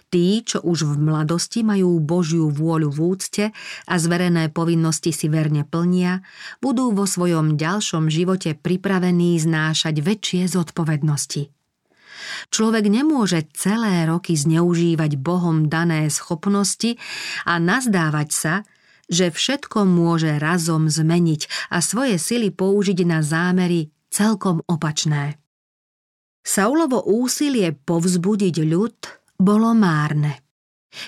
Tí, 0.09 0.41
čo 0.41 0.59
už 0.65 0.83
v 0.89 0.93
mladosti 0.97 1.61
majú 1.61 2.01
Božiu 2.01 2.49
vôľu 2.49 2.89
v 2.89 2.99
úcte 2.99 3.45
a 3.85 3.93
zverené 4.01 4.49
povinnosti 4.49 5.13
si 5.13 5.29
verne 5.29 5.63
plnia, 5.63 6.25
budú 6.59 6.91
vo 6.91 7.05
svojom 7.05 7.55
ďalšom 7.55 8.09
živote 8.09 8.57
pripravení 8.57 9.37
znášať 9.37 10.01
väčšie 10.01 10.41
zodpovednosti. 10.49 11.53
Človek 12.51 12.85
nemôže 12.91 13.47
celé 13.55 14.03
roky 14.03 14.35
zneužívať 14.35 15.15
Bohom 15.15 15.71
dané 15.71 16.11
schopnosti 16.11 16.99
a 17.47 17.57
nazdávať 17.61 18.29
sa, 18.29 18.53
že 19.09 19.33
všetko 19.33 19.83
môže 19.89 20.37
razom 20.37 20.87
zmeniť 20.87 21.73
a 21.73 21.81
svoje 21.81 22.21
sily 22.21 22.53
použiť 22.53 23.03
na 23.03 23.25
zámery 23.25 23.89
celkom 24.13 24.61
opačné. 24.69 25.41
Saulovo 26.45 27.03
úsilie 27.03 27.75
povzbudiť 27.75 28.55
ľud 28.63 28.97
bolo 29.37 29.75
márne. 29.75 30.41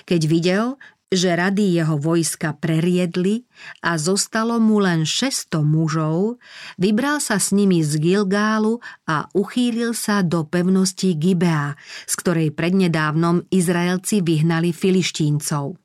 Keď 0.06 0.20
videl, 0.30 0.78
že 1.12 1.36
rady 1.36 1.76
jeho 1.76 2.00
vojska 2.00 2.56
preriedli 2.56 3.44
a 3.84 4.00
zostalo 4.00 4.56
mu 4.56 4.80
len 4.80 5.04
600 5.04 5.60
mužov, 5.60 6.40
vybral 6.80 7.20
sa 7.20 7.36
s 7.36 7.52
nimi 7.52 7.84
z 7.84 8.00
Gilgálu 8.00 8.80
a 9.04 9.28
uchýlil 9.36 9.92
sa 9.92 10.24
do 10.24 10.48
pevnosti 10.48 11.12
Gibea, 11.12 11.76
z 12.08 12.14
ktorej 12.16 12.56
prednedávnom 12.56 13.44
Izraelci 13.52 14.24
vyhnali 14.24 14.72
filištíncov. 14.72 15.81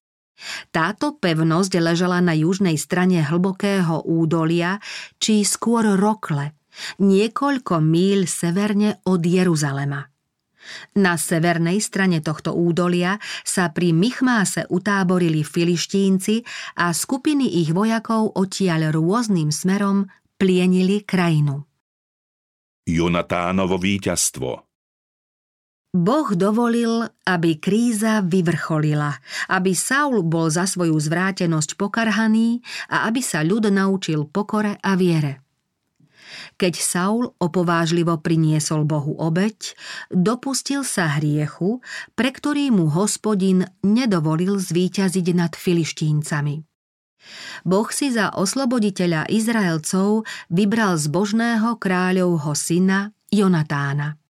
Táto 0.69 1.17
pevnosť 1.17 1.73
ležala 1.81 2.21
na 2.21 2.37
južnej 2.37 2.77
strane 2.77 3.25
hlbokého 3.25 4.05
údolia, 4.05 4.77
či 5.17 5.41
skôr 5.41 5.97
rokle, 5.97 6.53
niekoľko 7.01 7.81
míľ 7.81 8.19
severne 8.29 9.01
od 9.09 9.21
Jeruzalema. 9.25 10.05
Na 10.99 11.15
severnej 11.15 11.79
strane 11.79 12.19
tohto 12.19 12.51
údolia 12.51 13.15
sa 13.47 13.71
pri 13.71 13.95
Michmáse 13.95 14.67
utáborili 14.67 15.39
filištínci 15.39 16.43
a 16.83 16.91
skupiny 16.91 17.63
ich 17.63 17.71
vojakov 17.71 18.35
odtiaľ 18.35 18.91
rôznym 18.91 19.47
smerom 19.47 20.11
plienili 20.35 21.07
krajinu. 21.07 21.63
Jonatánovo 22.87 23.79
víťazstvo 23.79 24.66
Boh 25.97 26.29
dovolil, 26.37 27.09
aby 27.25 27.57
kríza 27.57 28.21
vyvrcholila, 28.21 29.17
aby 29.49 29.73
Saul 29.73 30.21
bol 30.21 30.53
za 30.53 30.69
svoju 30.69 30.93
zvrátenosť 30.93 31.73
pokarhaný 31.73 32.61
a 32.93 33.09
aby 33.09 33.25
sa 33.25 33.41
ľud 33.41 33.73
naučil 33.73 34.29
pokore 34.29 34.77
a 34.77 34.93
viere. 34.93 35.41
Keď 36.57 36.73
Saul 36.77 37.33
opovážlivo 37.41 38.21
priniesol 38.21 38.85
Bohu 38.85 39.17
obeď, 39.17 39.73
dopustil 40.13 40.85
sa 40.85 41.17
hriechu, 41.17 41.81
pre 42.13 42.29
ktorý 42.29 42.69
mu 42.69 42.93
hospodin 42.93 43.65
nedovolil 43.81 44.61
zvíťaziť 44.61 45.27
nad 45.33 45.57
filištíncami. 45.57 46.61
Boh 47.65 47.89
si 47.89 48.13
za 48.13 48.37
osloboditeľa 48.37 49.27
Izraelcov 49.33 50.29
vybral 50.53 50.95
zbožného 51.01 51.75
kráľovho 51.81 52.53
syna 52.53 53.11
Jonatána. 53.33 54.26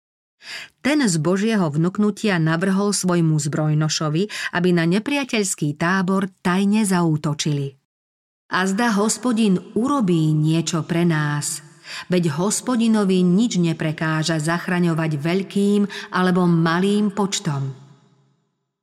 Ten 0.82 1.06
z 1.06 1.14
Božieho 1.22 1.70
vnuknutia 1.70 2.42
navrhol 2.42 2.90
svojmu 2.90 3.38
zbrojnošovi, 3.38 4.54
aby 4.58 4.68
na 4.74 4.84
nepriateľský 4.90 5.78
tábor 5.78 6.26
tajne 6.42 6.82
zaútočili. 6.82 7.78
A 8.52 8.68
zda 8.68 8.92
hospodin 8.98 9.56
urobí 9.78 10.34
niečo 10.36 10.84
pre 10.84 11.08
nás, 11.08 11.64
veď 12.12 12.36
hospodinovi 12.36 13.24
nič 13.24 13.56
neprekáža 13.56 14.42
zachraňovať 14.42 15.16
veľkým 15.16 15.80
alebo 16.12 16.44
malým 16.44 17.14
počtom. 17.14 17.72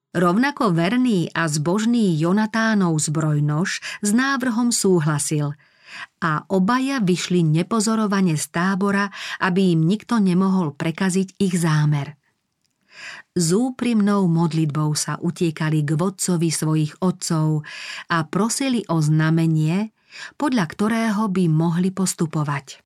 Rovnako 0.10 0.74
verný 0.74 1.30
a 1.38 1.46
zbožný 1.46 2.18
Jonatánov 2.18 2.98
zbrojnož 2.98 4.02
s 4.02 4.10
návrhom 4.10 4.74
súhlasil– 4.74 5.54
a 6.24 6.46
obaja 6.52 7.02
vyšli 7.02 7.42
nepozorovane 7.44 8.36
z 8.36 8.46
tábora, 8.52 9.10
aby 9.42 9.74
im 9.74 9.88
nikto 9.88 10.20
nemohol 10.22 10.76
prekaziť 10.76 11.40
ich 11.42 11.56
zámer. 11.58 12.20
S 13.32 13.56
úprimnou 13.56 14.28
modlitbou 14.28 14.92
sa 14.98 15.16
utiekali 15.22 15.88
k 15.88 15.96
vodcovi 15.96 16.52
svojich 16.52 17.00
otcov 17.00 17.64
a 18.12 18.18
prosili 18.28 18.84
o 18.92 19.00
znamenie, 19.00 19.96
podľa 20.36 20.66
ktorého 20.68 21.32
by 21.32 21.46
mohli 21.48 21.94
postupovať. 21.94 22.84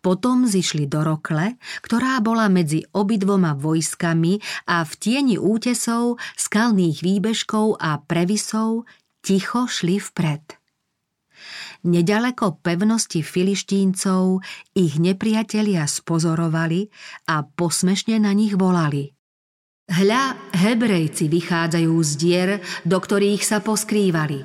Potom 0.00 0.48
zišli 0.48 0.88
do 0.88 1.04
Rokle, 1.04 1.60
ktorá 1.84 2.16
bola 2.24 2.48
medzi 2.48 2.80
obidvoma 2.96 3.52
vojskami 3.52 4.40
a 4.72 4.80
v 4.88 4.92
tieni 4.96 5.36
útesov, 5.36 6.16
skalných 6.40 7.04
výbežkov 7.04 7.76
a 7.76 8.00
previsov 8.00 8.88
ticho 9.20 9.68
šli 9.68 10.00
vpred. 10.00 10.65
Nedaleko 11.86 12.58
pevnosti 12.60 13.22
filištíncov 13.22 14.42
ich 14.74 14.98
nepriatelia 15.00 15.86
spozorovali 15.86 16.88
a 17.30 17.46
posmešne 17.46 18.20
na 18.22 18.34
nich 18.34 18.58
volali. 18.58 19.16
Hľa, 19.86 20.50
Hebrejci 20.50 21.30
vychádzajú 21.30 21.94
z 22.02 22.10
dier, 22.18 22.50
do 22.82 22.98
ktorých 22.98 23.42
sa 23.46 23.62
poskrývali. 23.62 24.42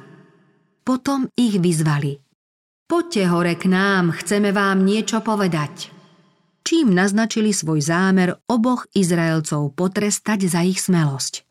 Potom 0.85 1.25
ich 1.33 1.57
vyzvali. 1.57 2.21
Poďte 2.85 3.23
hore 3.31 3.57
k 3.57 3.65
nám, 3.71 4.13
chceme 4.21 4.53
vám 4.53 4.85
niečo 4.85 5.23
povedať. 5.25 5.89
Čím 6.61 6.93
naznačili 6.93 7.55
svoj 7.57 7.81
zámer 7.81 8.37
oboch 8.45 8.85
Izraelcov 8.93 9.73
potrestať 9.73 10.45
za 10.45 10.61
ich 10.61 10.77
smelosť. 10.77 11.50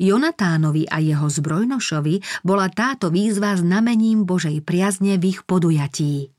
Jonatánovi 0.00 0.88
a 0.88 0.98
jeho 0.98 1.28
zbrojnošovi 1.28 2.44
bola 2.46 2.68
táto 2.72 3.12
výzva 3.12 3.54
znamením 3.58 4.24
Božej 4.24 4.62
priazne 4.64 5.18
v 5.18 5.36
ich 5.36 5.40
podujatí. 5.44 6.32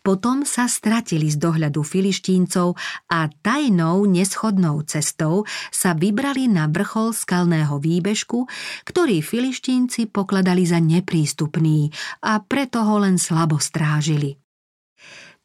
Potom 0.00 0.46
sa 0.46 0.70
stratili 0.70 1.28
z 1.28 1.36
dohľadu 1.36 1.82
filištíncov 1.82 2.78
a 3.12 3.28
tajnou 3.28 4.08
neschodnou 4.08 4.80
cestou 4.88 5.44
sa 5.68 5.92
vybrali 5.92 6.48
na 6.48 6.70
vrchol 6.70 7.12
skalného 7.12 7.76
výbežku, 7.82 8.46
ktorý 8.88 9.20
filištínci 9.20 10.08
pokladali 10.08 10.64
za 10.64 10.80
neprístupný 10.80 11.92
a 12.24 12.40
preto 12.40 12.86
ho 12.86 13.02
len 13.02 13.20
slabo 13.20 13.60
strážili. 13.60 14.38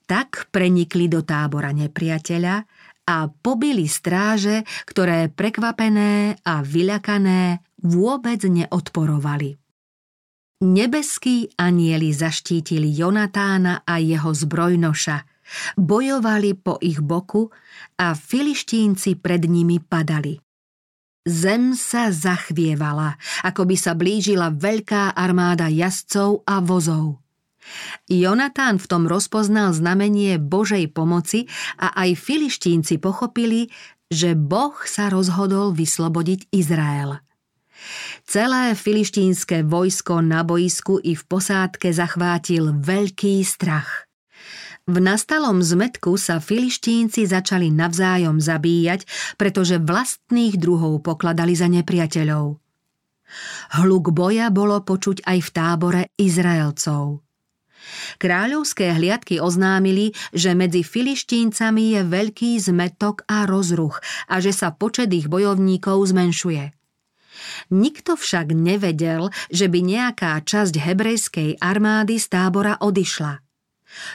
Tak 0.08 0.52
prenikli 0.52 1.08
do 1.08 1.24
tábora 1.24 1.72
nepriateľa 1.72 2.68
a 3.08 3.30
pobili 3.30 3.90
stráže, 3.90 4.68
ktoré 4.86 5.28
prekvapené 5.32 6.38
a 6.46 6.62
vyľakané 6.62 7.66
vôbec 7.82 8.42
neodporovali. 8.46 9.58
Nebeskí 10.62 11.58
anieli 11.58 12.14
zaštítili 12.14 12.94
Jonatána 12.94 13.82
a 13.82 13.98
jeho 13.98 14.30
zbrojnoša, 14.30 15.26
bojovali 15.74 16.54
po 16.54 16.78
ich 16.78 17.02
boku 17.02 17.50
a 17.98 18.14
filištínci 18.14 19.18
pred 19.18 19.50
nimi 19.50 19.82
padali. 19.82 20.38
Zem 21.22 21.78
sa 21.78 22.10
zachvievala, 22.10 23.18
ako 23.46 23.70
by 23.70 23.76
sa 23.78 23.94
blížila 23.94 24.54
veľká 24.54 25.14
armáda 25.14 25.70
jazdcov 25.70 26.46
a 26.50 26.62
vozov. 26.62 27.22
Jonatán 28.10 28.82
v 28.82 28.86
tom 28.90 29.04
rozpoznal 29.06 29.72
znamenie 29.72 30.42
Božej 30.42 30.90
pomoci 30.92 31.46
a 31.78 31.94
aj 31.94 32.18
filištínci 32.18 32.98
pochopili, 32.98 33.70
že 34.12 34.36
Boh 34.36 34.76
sa 34.84 35.08
rozhodol 35.08 35.72
vyslobodiť 35.72 36.52
Izrael. 36.52 37.22
Celé 38.28 38.78
filištínske 38.78 39.66
vojsko 39.66 40.22
na 40.22 40.46
boisku 40.46 41.02
i 41.02 41.18
v 41.18 41.24
posádke 41.26 41.90
zachvátil 41.90 42.78
veľký 42.78 43.42
strach. 43.42 44.06
V 44.90 44.98
nastalom 44.98 45.62
zmetku 45.62 46.18
sa 46.18 46.42
filištínci 46.42 47.30
začali 47.30 47.70
navzájom 47.70 48.42
zabíjať, 48.42 49.06
pretože 49.38 49.78
vlastných 49.78 50.58
druhov 50.58 51.06
pokladali 51.06 51.54
za 51.54 51.70
nepriateľov. 51.70 52.58
Hluk 53.80 54.12
boja 54.12 54.52
bolo 54.52 54.84
počuť 54.84 55.24
aj 55.24 55.38
v 55.40 55.50
tábore 55.54 56.02
Izraelcov. 56.20 57.24
Kráľovské 58.22 58.94
hliadky 58.94 59.42
oznámili, 59.42 60.14
že 60.32 60.54
medzi 60.54 60.86
filištíncami 60.86 61.98
je 61.98 62.02
veľký 62.06 62.52
zmetok 62.62 63.26
a 63.26 63.50
rozruch 63.50 64.00
a 64.30 64.38
že 64.38 64.54
sa 64.54 64.74
počet 64.74 65.10
ich 65.12 65.28
bojovníkov 65.28 66.14
zmenšuje. 66.14 66.72
Nikto 67.72 68.20
však 68.20 68.54
nevedel, 68.54 69.34
že 69.50 69.72
by 69.72 69.80
nejaká 69.82 70.38
časť 70.44 70.78
hebrejskej 70.78 71.50
armády 71.58 72.22
z 72.22 72.26
tábora 72.30 72.78
odišla. 72.78 73.42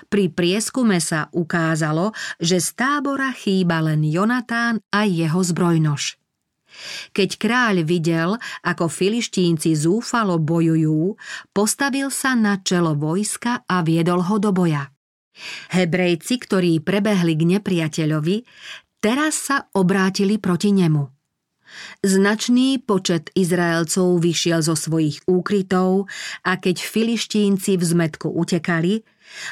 Pri 0.08 0.32
prieskume 0.32 0.96
sa 1.04 1.28
ukázalo, 1.36 2.16
že 2.40 2.64
z 2.64 2.68
tábora 2.76 3.28
chýba 3.36 3.84
len 3.84 4.00
Jonatán 4.08 4.80
a 4.88 5.04
jeho 5.04 5.40
zbrojnož. 5.44 6.16
Keď 7.12 7.30
kráľ 7.40 7.82
videl, 7.82 8.36
ako 8.64 8.90
filištínci 8.90 9.72
zúfalo 9.76 10.36
bojujú, 10.40 11.16
postavil 11.50 12.12
sa 12.12 12.36
na 12.36 12.60
čelo 12.60 12.94
vojska 12.94 13.64
a 13.64 13.80
viedol 13.80 14.24
ho 14.24 14.36
do 14.36 14.50
boja. 14.52 14.90
Hebrejci, 15.72 16.40
ktorí 16.40 16.80
prebehli 16.80 17.36
k 17.36 17.42
nepriateľovi, 17.56 18.36
teraz 19.00 19.52
sa 19.52 19.68
obrátili 19.76 20.40
proti 20.40 20.72
nemu. 20.72 21.16
Značný 22.00 22.80
počet 22.80 23.34
Izraelcov 23.34 24.22
vyšiel 24.22 24.62
zo 24.62 24.78
svojich 24.78 25.26
úkrytov 25.26 26.06
a 26.46 26.56
keď 26.56 26.78
filištínci 26.78 27.76
v 27.76 27.84
zmetku 27.84 28.30
utekali, 28.32 29.02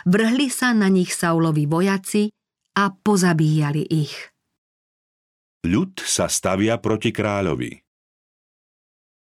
vrhli 0.06 0.48
sa 0.48 0.70
na 0.72 0.88
nich 0.88 1.10
Saulovi 1.10 1.66
vojaci 1.66 2.30
a 2.78 2.90
pozabíjali 2.94 3.82
ich. 3.90 4.33
Ľud 5.64 5.96
sa 6.04 6.28
stavia 6.28 6.76
proti 6.76 7.08
kráľovi. 7.08 7.80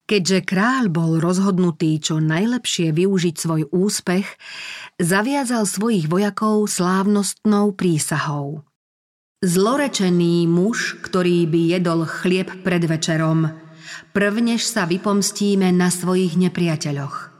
Keďže 0.09 0.45
kráľ 0.45 0.89
bol 0.89 1.11
rozhodnutý 1.21 2.01
čo 2.01 2.17
najlepšie 2.17 2.93
využiť 2.93 3.35
svoj 3.37 3.69
úspech, 3.69 4.25
zaviazal 4.97 5.69
svojich 5.69 6.09
vojakov 6.09 6.65
slávnostnou 6.65 7.77
prísahou. 7.77 8.65
Zlorečený 9.45 10.49
muž, 10.49 10.97
ktorý 11.05 11.45
by 11.45 11.61
jedol 11.77 12.09
chlieb 12.09 12.49
pred 12.65 12.81
večerom, 12.89 13.53
prvnež 14.17 14.65
sa 14.65 14.89
vypomstíme 14.89 15.69
na 15.69 15.93
svojich 15.93 16.37
nepriateľoch. 16.37 17.34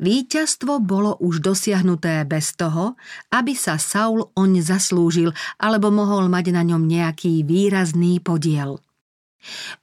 Výťazstvo 0.00 0.80
bolo 0.80 1.20
už 1.20 1.44
dosiahnuté 1.44 2.24
bez 2.24 2.56
toho, 2.56 2.96
aby 3.28 3.52
sa 3.52 3.76
Saul 3.76 4.32
oň 4.32 4.64
zaslúžil 4.64 5.36
alebo 5.60 5.92
mohol 5.92 6.32
mať 6.32 6.56
na 6.56 6.64
ňom 6.64 6.88
nejaký 6.88 7.44
výrazný 7.44 8.16
podiel. 8.24 8.80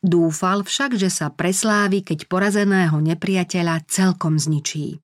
Dúfal 0.02 0.66
však, 0.66 0.98
že 0.98 1.14
sa 1.14 1.30
preslávi, 1.30 2.02
keď 2.02 2.26
porazeného 2.26 2.98
nepriateľa 2.98 3.86
celkom 3.86 4.42
zničí. 4.42 4.98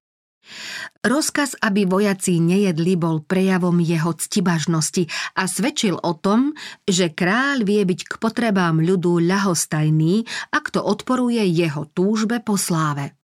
Rozkaz, 1.06 1.56
aby 1.64 1.88
vojaci 1.88 2.42
nejedli, 2.44 3.00
bol 3.00 3.24
prejavom 3.24 3.80
jeho 3.80 4.12
ctibažnosti 4.12 5.08
a 5.40 5.48
svedčil 5.48 5.96
o 5.96 6.18
tom, 6.18 6.52
že 6.84 7.16
kráľ 7.16 7.64
vie 7.64 7.86
byť 7.86 8.02
k 8.10 8.14
potrebám 8.20 8.84
ľudu 8.84 9.24
ľahostajný, 9.24 10.26
ak 10.52 10.74
to 10.74 10.84
odporuje 10.84 11.48
jeho 11.48 11.88
túžbe 11.96 12.44
po 12.44 12.60
sláve. 12.60 13.23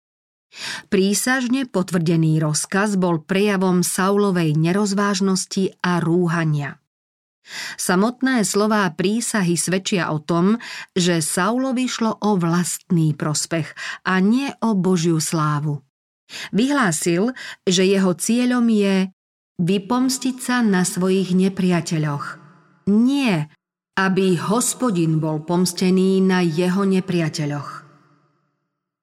Prísažne 0.89 1.67
potvrdený 1.67 2.39
rozkaz 2.39 2.95
bol 2.95 3.23
prejavom 3.23 3.83
Saulovej 3.83 4.55
nerozvážnosti 4.55 5.75
a 5.83 5.99
rúhania. 5.99 6.79
Samotné 7.77 8.41
slová 8.49 8.89
prísahy 8.89 9.61
svedčia 9.61 10.09
o 10.09 10.17
tom, 10.17 10.57
že 10.97 11.21
Saulovi 11.21 11.85
šlo 11.85 12.17
o 12.17 12.41
vlastný 12.41 13.13
prospech 13.13 13.77
a 14.09 14.17
nie 14.25 14.49
o 14.65 14.73
Božiu 14.73 15.21
slávu. 15.21 15.85
Vyhlásil, 16.57 17.37
že 17.69 17.85
jeho 17.85 18.17
cieľom 18.17 18.65
je 18.73 19.13
vypomstiť 19.61 20.37
sa 20.41 20.65
na 20.65 20.89
svojich 20.89 21.37
nepriateľoch. 21.37 22.41
Nie, 22.89 23.53
aby 23.95 24.41
hospodin 24.41 25.21
bol 25.21 25.45
pomstený 25.45 26.25
na 26.25 26.41
jeho 26.41 26.89
nepriateľoch. 26.89 27.84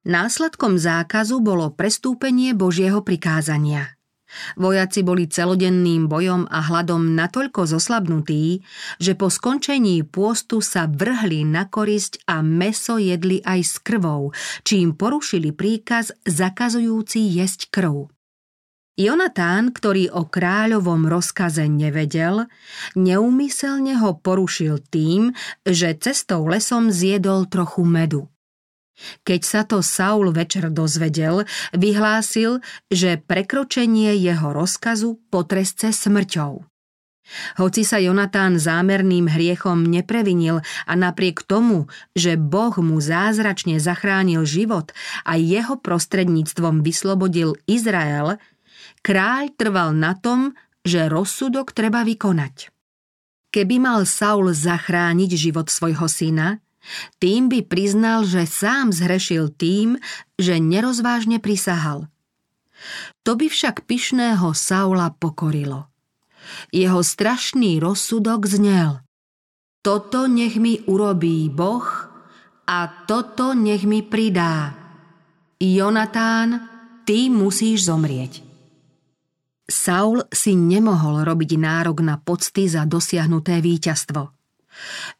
Následkom 0.01 0.81
zákazu 0.81 1.39
bolo 1.41 1.69
prestúpenie 1.73 2.57
Božieho 2.57 3.05
prikázania– 3.05 3.93
Vojaci 4.55 5.03
boli 5.03 5.27
celodenným 5.27 6.07
bojom 6.07 6.47
a 6.47 6.63
hladom 6.63 7.13
natoľko 7.15 7.67
zoslabnutí, 7.67 8.63
že 8.97 9.13
po 9.15 9.27
skončení 9.27 10.03
pôstu 10.07 10.63
sa 10.63 10.87
vrhli 10.87 11.43
na 11.43 11.67
korisť 11.67 12.23
a 12.27 12.39
meso 12.39 12.95
jedli 12.95 13.43
aj 13.43 13.59
s 13.59 13.73
krvou, 13.83 14.31
čím 14.63 14.95
porušili 14.95 15.51
príkaz 15.51 16.15
zakazujúci 16.23 17.27
jesť 17.27 17.67
krv. 17.71 18.07
Jonatán, 18.99 19.71
ktorý 19.71 20.11
o 20.11 20.27
kráľovom 20.27 21.07
rozkaze 21.07 21.65
nevedel, 21.65 22.45
neumyselne 22.93 23.97
ho 23.97 24.19
porušil 24.19 24.83
tým, 24.91 25.31
že 25.63 25.95
cestou 25.95 26.43
lesom 26.45 26.91
zjedol 26.91 27.47
trochu 27.47 27.87
medu. 27.87 28.30
Keď 29.25 29.41
sa 29.41 29.61
to 29.65 29.81
Saul 29.81 30.33
večer 30.33 30.69
dozvedel, 30.69 31.45
vyhlásil, 31.73 32.61
že 32.89 33.21
prekročenie 33.21 34.15
jeho 34.17 34.53
rozkazu 34.53 35.17
potrestce 35.29 35.93
smrťou. 35.93 36.65
Hoci 37.63 37.87
sa 37.87 37.95
Jonatán 37.95 38.59
zámerným 38.59 39.31
hriechom 39.31 39.87
neprevinil 39.87 40.59
a 40.83 40.93
napriek 40.99 41.47
tomu, 41.47 41.87
že 42.11 42.35
Boh 42.35 42.75
mu 42.83 42.99
zázračne 42.99 43.79
zachránil 43.79 44.43
život 44.43 44.91
a 45.23 45.39
jeho 45.39 45.79
prostredníctvom 45.79 46.83
vyslobodil 46.83 47.55
Izrael, 47.71 48.35
kráľ 48.99 49.53
trval 49.55 49.95
na 49.95 50.11
tom, 50.17 50.59
že 50.83 51.07
rozsudok 51.07 51.71
treba 51.71 52.03
vykonať. 52.03 52.73
Keby 53.51 53.75
mal 53.83 54.07
Saul 54.07 54.51
zachrániť 54.55 55.31
život 55.35 55.67
svojho 55.67 56.07
syna, 56.07 56.63
tým 57.21 57.47
by 57.47 57.61
priznal, 57.65 58.25
že 58.25 58.49
sám 58.49 58.89
zhrešil 58.89 59.53
tým, 59.53 60.01
že 60.35 60.57
nerozvážne 60.57 61.37
prisahal. 61.37 62.09
To 63.21 63.37
by 63.37 63.47
však 63.47 63.85
pyšného 63.85 64.51
Saula 64.57 65.13
pokorilo. 65.13 65.89
Jeho 66.73 67.05
strašný 67.05 67.77
rozsudok 67.77 68.49
znel. 68.49 69.05
Toto 69.85 70.25
nech 70.25 70.57
mi 70.57 70.81
urobí 70.89 71.49
Boh 71.49 71.85
a 72.65 72.79
toto 73.05 73.53
nech 73.53 73.85
mi 73.85 74.01
pridá. 74.01 74.73
Jonatán, 75.61 76.65
ty 77.05 77.29
musíš 77.29 77.85
zomrieť. 77.85 78.41
Saul 79.69 80.25
si 80.33 80.57
nemohol 80.57 81.23
robiť 81.23 81.51
nárok 81.55 82.01
na 82.01 82.17
pocty 82.17 82.65
za 82.65 82.83
dosiahnuté 82.89 83.61
víťazstvo. 83.61 84.40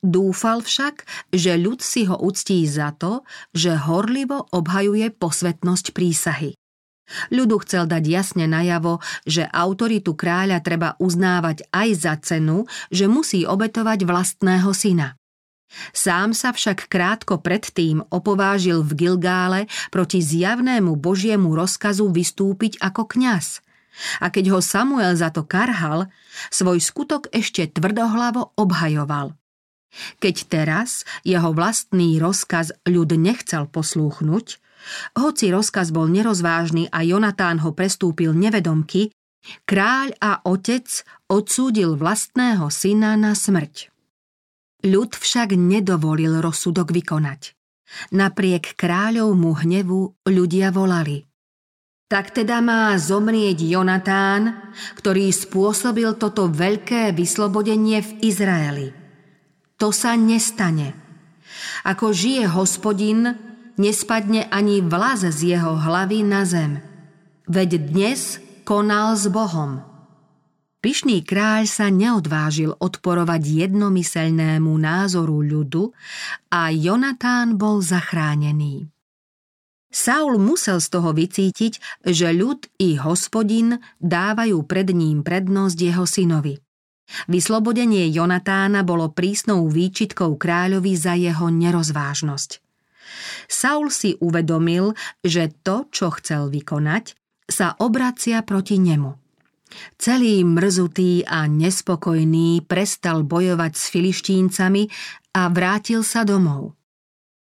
Dúfal 0.02 0.66
však, 0.66 1.06
že 1.32 1.58
ľud 1.58 1.80
si 1.84 2.08
ho 2.10 2.18
uctí 2.18 2.66
za 2.66 2.94
to, 2.96 3.26
že 3.54 3.78
horlivo 3.78 4.50
obhajuje 4.52 5.14
posvetnosť 5.14 5.86
prísahy. 5.94 6.58
Ľudu 7.28 7.60
chcel 7.68 7.92
dať 7.92 8.04
jasne 8.08 8.46
najavo, 8.48 9.04
že 9.28 9.44
autoritu 9.44 10.16
kráľa 10.16 10.64
treba 10.64 10.96
uznávať 10.96 11.68
aj 11.76 11.90
za 12.00 12.14
cenu, 12.24 12.64
že 12.88 13.12
musí 13.12 13.44
obetovať 13.44 14.08
vlastného 14.08 14.72
syna. 14.72 15.20
Sám 15.96 16.36
sa 16.36 16.52
však 16.52 16.92
krátko 16.92 17.40
predtým 17.40 18.04
opovážil 18.12 18.84
v 18.84 18.92
Gilgále 18.96 19.62
proti 19.88 20.20
zjavnému 20.20 21.00
božiemu 21.00 21.56
rozkazu 21.56 22.12
vystúpiť 22.12 22.76
ako 22.84 23.08
kňaz. 23.08 23.64
A 24.24 24.32
keď 24.32 24.56
ho 24.56 24.60
Samuel 24.64 25.16
za 25.16 25.32
to 25.32 25.48
karhal, 25.48 26.12
svoj 26.52 26.80
skutok 26.80 27.28
ešte 27.32 27.72
tvrdohlavo 27.72 28.56
obhajoval. 28.56 29.36
Keď 30.24 30.36
teraz 30.48 31.04
jeho 31.28 31.52
vlastný 31.52 32.18
rozkaz 32.18 32.72
ľud 32.88 33.12
nechcel 33.20 33.68
poslúchnuť, 33.68 34.46
hoci 35.20 35.54
rozkaz 35.54 35.94
bol 35.94 36.10
nerozvážny 36.10 36.90
a 36.90 37.06
Jonatán 37.06 37.62
ho 37.62 37.76
prestúpil 37.76 38.34
nevedomky, 38.34 39.14
kráľ 39.68 40.16
a 40.22 40.42
otec 40.48 40.88
odsúdil 41.30 42.00
vlastného 42.00 42.66
syna 42.72 43.20
na 43.20 43.38
smrť. 43.38 43.94
Ľud 44.82 45.14
však 45.14 45.54
nedovolil 45.54 46.42
rozsudok 46.42 46.90
vykonať. 46.90 47.54
Napriek 48.16 48.74
kráľovmu 48.80 49.52
hnevu 49.62 50.26
ľudia 50.26 50.74
volali. 50.74 51.28
Tak 52.08 52.36
teda 52.36 52.60
má 52.60 52.92
zomrieť 52.98 53.62
Jonatán, 53.62 54.74
ktorý 55.00 55.32
spôsobil 55.32 56.12
toto 56.20 56.52
veľké 56.52 57.16
vyslobodenie 57.16 58.04
v 58.04 58.12
Izraeli– 58.26 58.88
to 59.82 59.90
sa 59.90 60.14
nestane. 60.14 60.94
Ako 61.82 62.14
žije 62.14 62.46
hospodin, 62.54 63.34
nespadne 63.82 64.46
ani 64.54 64.86
vlas 64.86 65.26
z 65.26 65.58
jeho 65.58 65.74
hlavy 65.74 66.22
na 66.22 66.46
zem. 66.46 66.86
Veď 67.50 67.90
dnes 67.90 68.38
konal 68.62 69.18
s 69.18 69.26
Bohom. 69.26 69.82
Pyšný 70.86 71.26
kráľ 71.26 71.66
sa 71.66 71.90
neodvážil 71.90 72.78
odporovať 72.78 73.42
jednomyselnému 73.42 74.70
názoru 74.70 75.42
ľudu 75.42 75.94
a 76.54 76.70
Jonatán 76.70 77.58
bol 77.58 77.82
zachránený. 77.82 78.86
Saul 79.90 80.38
musel 80.38 80.78
z 80.78 80.88
toho 80.94 81.10
vycítiť, 81.10 82.06
že 82.06 82.30
ľud 82.38 82.70
i 82.78 83.02
hospodin 83.02 83.82
dávajú 83.98 84.62
pred 84.70 84.94
ním 84.94 85.26
prednosť 85.26 85.78
jeho 85.78 86.06
synovi. 86.06 86.62
Vyslobodenie 87.28 88.10
Jonatána 88.10 88.82
bolo 88.82 89.12
prísnou 89.12 89.68
výčitkou 89.68 90.36
kráľovi 90.36 90.94
za 90.96 91.14
jeho 91.16 91.52
nerozvážnosť. 91.52 92.64
Saul 93.52 93.92
si 93.92 94.16
uvedomil, 94.24 94.96
že 95.20 95.52
to, 95.62 95.92
čo 95.92 96.14
chcel 96.16 96.48
vykonať, 96.48 97.14
sa 97.52 97.76
obracia 97.84 98.40
proti 98.48 98.80
nemu. 98.80 99.12
Celý 99.96 100.44
mrzutý 100.44 101.24
a 101.24 101.48
nespokojný 101.48 102.64
prestal 102.68 103.24
bojovať 103.24 103.72
s 103.76 103.84
filištíncami 103.92 104.84
a 105.36 105.48
vrátil 105.48 106.04
sa 106.04 106.28
domov. 106.28 106.76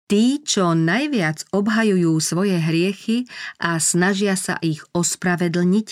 Tí, 0.05 0.37
čo 0.45 0.77
najviac 0.77 1.49
obhajujú 1.49 2.13
svoje 2.21 2.61
hriechy 2.61 3.25
a 3.57 3.81
snažia 3.81 4.37
sa 4.37 4.61
ich 4.61 4.85
ospravedlniť, 4.93 5.87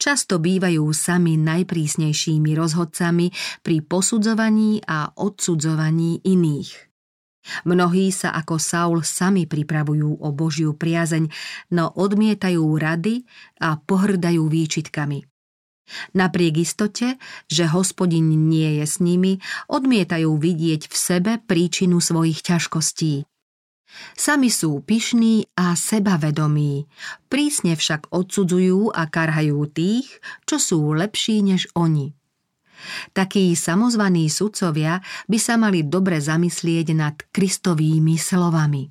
často 0.00 0.40
bývajú 0.40 0.88
sami 0.96 1.36
najprísnejšími 1.36 2.56
rozhodcami 2.56 3.28
pri 3.60 3.76
posudzovaní 3.84 4.80
a 4.88 5.12
odsudzovaní 5.12 6.24
iných. 6.24 6.90
Mnohí 7.68 8.12
sa 8.12 8.32
ako 8.36 8.56
Saul 8.60 9.00
sami 9.04 9.44
pripravujú 9.44 10.24
o 10.24 10.28
Božiu 10.32 10.76
priazeň, 10.76 11.28
no 11.76 11.92
odmietajú 11.92 12.64
rady 12.76 13.24
a 13.60 13.80
pohrdajú 13.80 14.44
výčitkami. 14.48 15.24
Napriek 16.14 16.62
istote, 16.62 17.18
že 17.50 17.66
hospodin 17.66 18.30
nie 18.46 18.78
je 18.78 18.86
s 18.86 19.02
nimi, 19.02 19.42
odmietajú 19.66 20.30
vidieť 20.38 20.86
v 20.86 20.94
sebe 20.94 21.32
príčinu 21.42 21.98
svojich 21.98 22.46
ťažkostí. 22.46 23.26
Sami 24.16 24.48
sú 24.52 24.80
pyšní 24.84 25.48
a 25.56 25.74
sebavedomí, 25.74 26.86
prísne 27.28 27.74
však 27.74 28.10
odsudzujú 28.12 28.94
a 28.94 29.08
karhajú 29.08 29.60
tých, 29.70 30.20
čo 30.46 30.56
sú 30.60 30.94
lepší 30.94 31.42
než 31.44 31.68
oni. 31.74 32.14
Takí 33.12 33.52
samozvaní 33.52 34.32
sudcovia 34.32 35.04
by 35.28 35.38
sa 35.38 35.60
mali 35.60 35.84
dobre 35.84 36.16
zamyslieť 36.16 36.86
nad 36.96 37.16
Kristovými 37.28 38.16
slovami. 38.16 38.88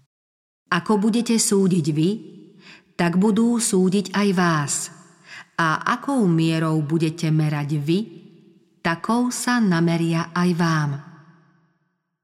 Ako 0.69 1.01
budete 1.01 1.41
súdiť 1.41 1.85
vy, 1.89 2.09
tak 2.93 3.17
budú 3.17 3.57
súdiť 3.57 4.13
aj 4.13 4.27
vás. 4.37 4.73
A 5.57 5.81
akou 5.97 6.29
mierou 6.29 6.79
budete 6.85 7.33
merať 7.33 7.69
vy, 7.81 7.99
takou 8.85 9.33
sa 9.33 9.57
nameria 9.57 10.29
aj 10.37 10.49
vám. 10.53 11.08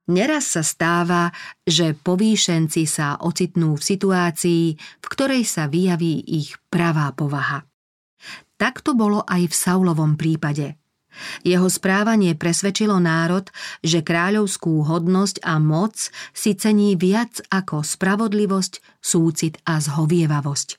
Neraz 0.06 0.54
sa 0.54 0.62
stáva, 0.62 1.34
že 1.66 1.98
povýšenci 1.98 2.86
sa 2.86 3.18
ocitnú 3.18 3.74
v 3.74 3.84
situácii, 3.84 4.64
v 4.78 5.08
ktorej 5.10 5.42
sa 5.50 5.66
vyjaví 5.66 6.22
ich 6.30 6.54
pravá 6.70 7.10
povaha. 7.10 7.66
Tak 8.56 8.86
to 8.86 8.94
bolo 8.94 9.26
aj 9.26 9.50
v 9.50 9.56
Saulovom 9.56 10.14
prípade. 10.14 10.78
Jeho 11.42 11.72
správanie 11.72 12.36
presvedčilo 12.36 13.00
národ, 13.00 13.48
že 13.82 14.04
kráľovskú 14.04 14.84
hodnosť 14.84 15.42
a 15.48 15.58
moc 15.64 15.96
si 16.36 16.52
cení 16.54 17.00
viac 17.00 17.40
ako 17.50 17.82
spravodlivosť, 17.82 18.84
súcit 19.00 19.58
a 19.64 19.80
zhovievavosť. 19.80 20.78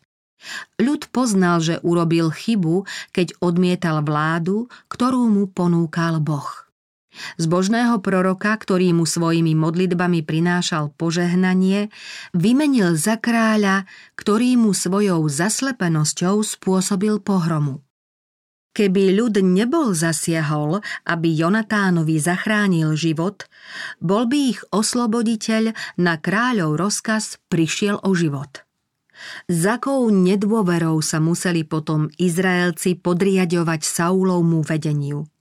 Ľud 0.78 1.08
poznal, 1.10 1.64
že 1.64 1.80
urobil 1.82 2.30
chybu, 2.30 2.84
keď 3.10 3.34
odmietal 3.40 4.04
vládu, 4.04 4.68
ktorú 4.92 5.26
mu 5.32 5.48
ponúkal 5.48 6.20
Boh. 6.20 6.65
Zbožného 7.40 8.00
proroka, 8.00 8.52
ktorý 8.56 8.92
mu 8.96 9.04
svojimi 9.08 9.56
modlitbami 9.56 10.22
prinášal 10.22 10.92
požehnanie, 10.94 11.88
vymenil 12.36 12.96
za 12.96 13.16
kráľa, 13.20 13.88
ktorý 14.16 14.56
mu 14.60 14.72
svojou 14.76 15.26
zaslepenosťou 15.26 16.44
spôsobil 16.44 17.20
pohromu. 17.20 17.86
Keby 18.76 19.16
ľud 19.16 19.40
nebol 19.40 19.96
zasiahol, 19.96 20.84
aby 21.08 21.32
Jonatánovi 21.32 22.20
zachránil 22.20 22.92
život, 22.92 23.48
bol 24.04 24.28
by 24.28 24.52
ich 24.52 24.60
osloboditeľ 24.68 25.72
na 25.96 26.20
kráľov 26.20 26.76
rozkaz 26.76 27.40
prišiel 27.48 28.04
o 28.04 28.12
život. 28.12 28.68
Za 29.48 29.80
akou 29.80 30.12
nedôverou 30.12 31.00
sa 31.00 31.24
museli 31.24 31.64
potom 31.64 32.12
Izraelci 32.20 33.00
podriadovať 33.00 33.80
Saulovmu 33.80 34.60
vedeniu– 34.60 35.24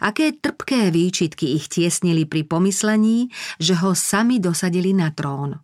Aké 0.00 0.32
trpké 0.32 0.88
výčitky 0.88 1.56
ich 1.56 1.68
tiesnili 1.68 2.24
pri 2.24 2.44
pomyslení, 2.48 3.28
že 3.60 3.76
ho 3.78 3.92
sami 3.92 4.40
dosadili 4.40 4.96
na 4.96 5.12
trón. 5.12 5.60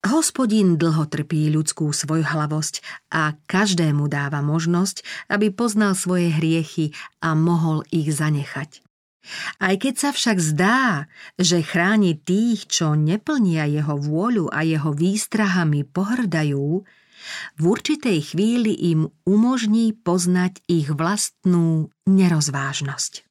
Hospodin 0.00 0.80
dlho 0.80 1.04
trpí 1.12 1.52
ľudskú 1.52 1.92
svojhlavosť 1.92 2.80
a 3.12 3.36
každému 3.44 4.08
dáva 4.08 4.40
možnosť, 4.40 5.04
aby 5.28 5.52
poznal 5.52 5.92
svoje 5.92 6.32
hriechy 6.32 6.96
a 7.20 7.36
mohol 7.36 7.84
ich 7.92 8.08
zanechať. 8.08 8.80
Aj 9.60 9.76
keď 9.76 9.94
sa 10.00 10.10
však 10.16 10.40
zdá, 10.40 11.04
že 11.36 11.60
chráni 11.60 12.16
tých, 12.16 12.64
čo 12.64 12.96
neplnia 12.96 13.68
jeho 13.68 14.00
vôľu 14.00 14.48
a 14.48 14.64
jeho 14.64 14.96
výstrahami 14.96 15.84
pohrdajú, 15.84 16.80
v 17.60 17.62
určitej 17.64 18.34
chvíli 18.34 18.72
im 18.92 19.08
umožní 19.24 19.92
poznať 19.94 20.64
ich 20.66 20.90
vlastnú 20.90 21.92
nerozvážnosť. 22.08 23.29